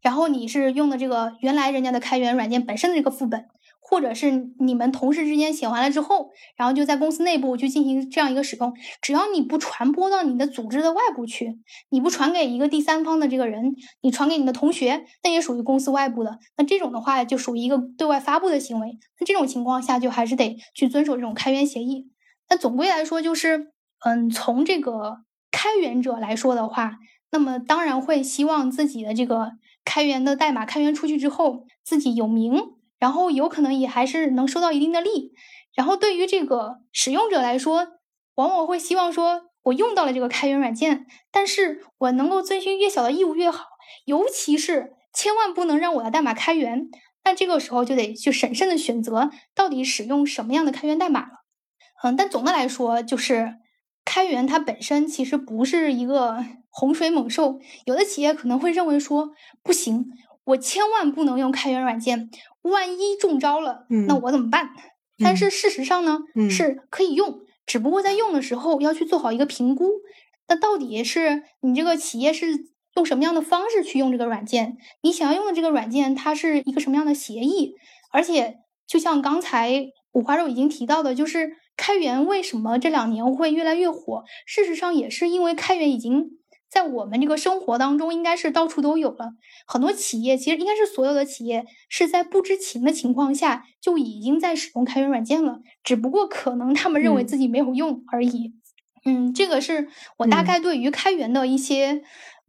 [0.01, 3.47] 然后你是用的这个原来人家的开源软件本身的这个副本。
[3.85, 11.59] 或者是你们同事之间写完了之后，然后就在公司内部去进行这样一个使用，只要你不传播到你的组织的外部去，
[11.91, 16.39] 你不传给一个第三方的这个人，你传给你的同学，那也属于公司外部的。
[16.57, 18.97] 那这种的话就属于一个对外发布的行为。
[19.21, 22.09] 那这种情况下就还是得去遵守这种开源协议。
[22.49, 23.73] 那总归来说就是，
[24.05, 25.19] 嗯，从这个
[25.51, 26.99] 开源者来说的话，
[27.31, 29.53] 那么当然会希望自己的这个
[29.85, 32.75] 开源的代码开源出去之后，自己有名。
[32.99, 35.33] 然后有可能也还是能收到一定的利，
[35.75, 37.89] 然后对于这个使用者来说，
[38.37, 43.65] 往往会希望说，我用到了这个开源软件，但是我能够遵循越小的义务越好，
[44.05, 46.89] 尤其是千万不能让我的代码开源。
[47.25, 51.43] 那这个时候就得去审慎的选择到底使用什么样的开源代码了。
[52.05, 53.57] 嗯，但总的来说，就是
[54.05, 59.31] 开源它本身其实不是一个洪水猛兽，有的企业可能会认为说，
[59.63, 60.07] 不行，
[60.45, 62.31] 我千万不能用开源软件。
[62.63, 64.71] 万一中招了，那我怎么办？
[65.19, 69.91] 但是事实上呢，是可以用，只不过在用的时候要去做好一个评估。
[70.49, 72.47] 那到底是你这个企业是
[72.95, 74.77] 用什么样的方式去用这个软件？
[75.03, 77.75] 你想要用的这个软件，它是一个什么样的协议？
[78.11, 84.25] 而且，就像刚才五花肉已经提到的，就是开源为什么这两年会越来越火？
[84.47, 86.39] 事实上，也是因为开源已经。
[86.73, 89.33] 在我们这个生活当中，应该是到处都有了。
[89.67, 98.55] 很多企业其实应该是所有的企业是在不知情的情况下就已经在使用开源软件了，只不过可能他们认为自己没有用而已。
[99.05, 102.01] 嗯，这个是我大概对于开源的一些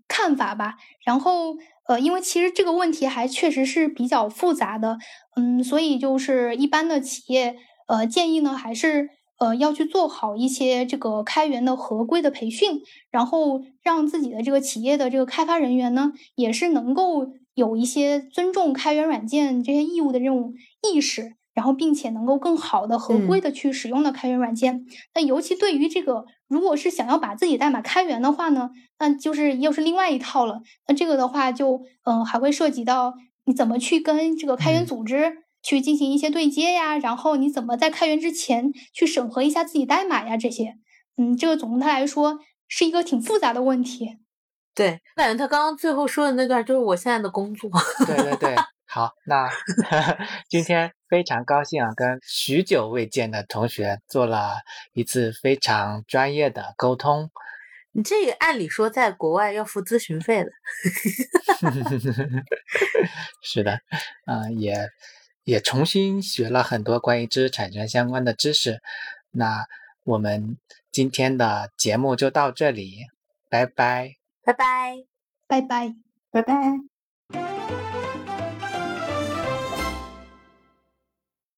[0.08, 0.76] 看法吧。
[1.06, 1.58] 然后，
[1.90, 4.98] 呃，因为其实这个问题还确实是比较复杂的，
[5.36, 7.58] 嗯，所以就是一般的企业，
[7.94, 9.10] 呃，建议呢还是。
[9.40, 20.54] 呃，要去做好一些这个开源的合规的培训，然后让自己的这个企业的这个开发人员呢，也是能够有一些尊重开源软件这些义务的这种
[20.84, 24.86] 意识，然后并且能够更好的合规的去使用的开源软件。
[25.14, 30.62] 那尤其对于这个，如果是想要把自己代码开源的话呢，那就是又是另外一套了。
[30.88, 33.16] 那这个的话，就嗯，还会涉及到
[33.46, 35.43] 你怎么去跟这个开源组织。
[35.64, 40.36] 去进行一些对接呀，然后你怎么在开源之前去审核一下自己代码呀？
[40.36, 40.76] 这些，
[41.18, 44.20] 嗯，这个总的来说是一个挺复杂的问题。
[44.76, 47.72] 对，感觉他刚刚最后说的那段就是我现在的工作。
[48.06, 49.48] 对对对，好，那
[50.50, 54.56] 今天非常高兴啊，跟许久未见的同学做了
[54.94, 57.30] 一次非常专业的沟通。
[57.96, 60.50] 你这个按理说在国外要付咨询费的。
[63.44, 63.80] 是的，
[64.26, 64.90] 嗯，也。
[65.44, 68.82] 也重新学了很多关于知识产权相关的知识，
[69.32, 69.66] 那
[70.04, 70.58] 我们
[70.92, 73.08] 今天的节目就到这里，
[73.50, 75.04] 拜拜，拜拜，
[75.48, 75.96] 拜拜，
[76.32, 76.93] 拜拜。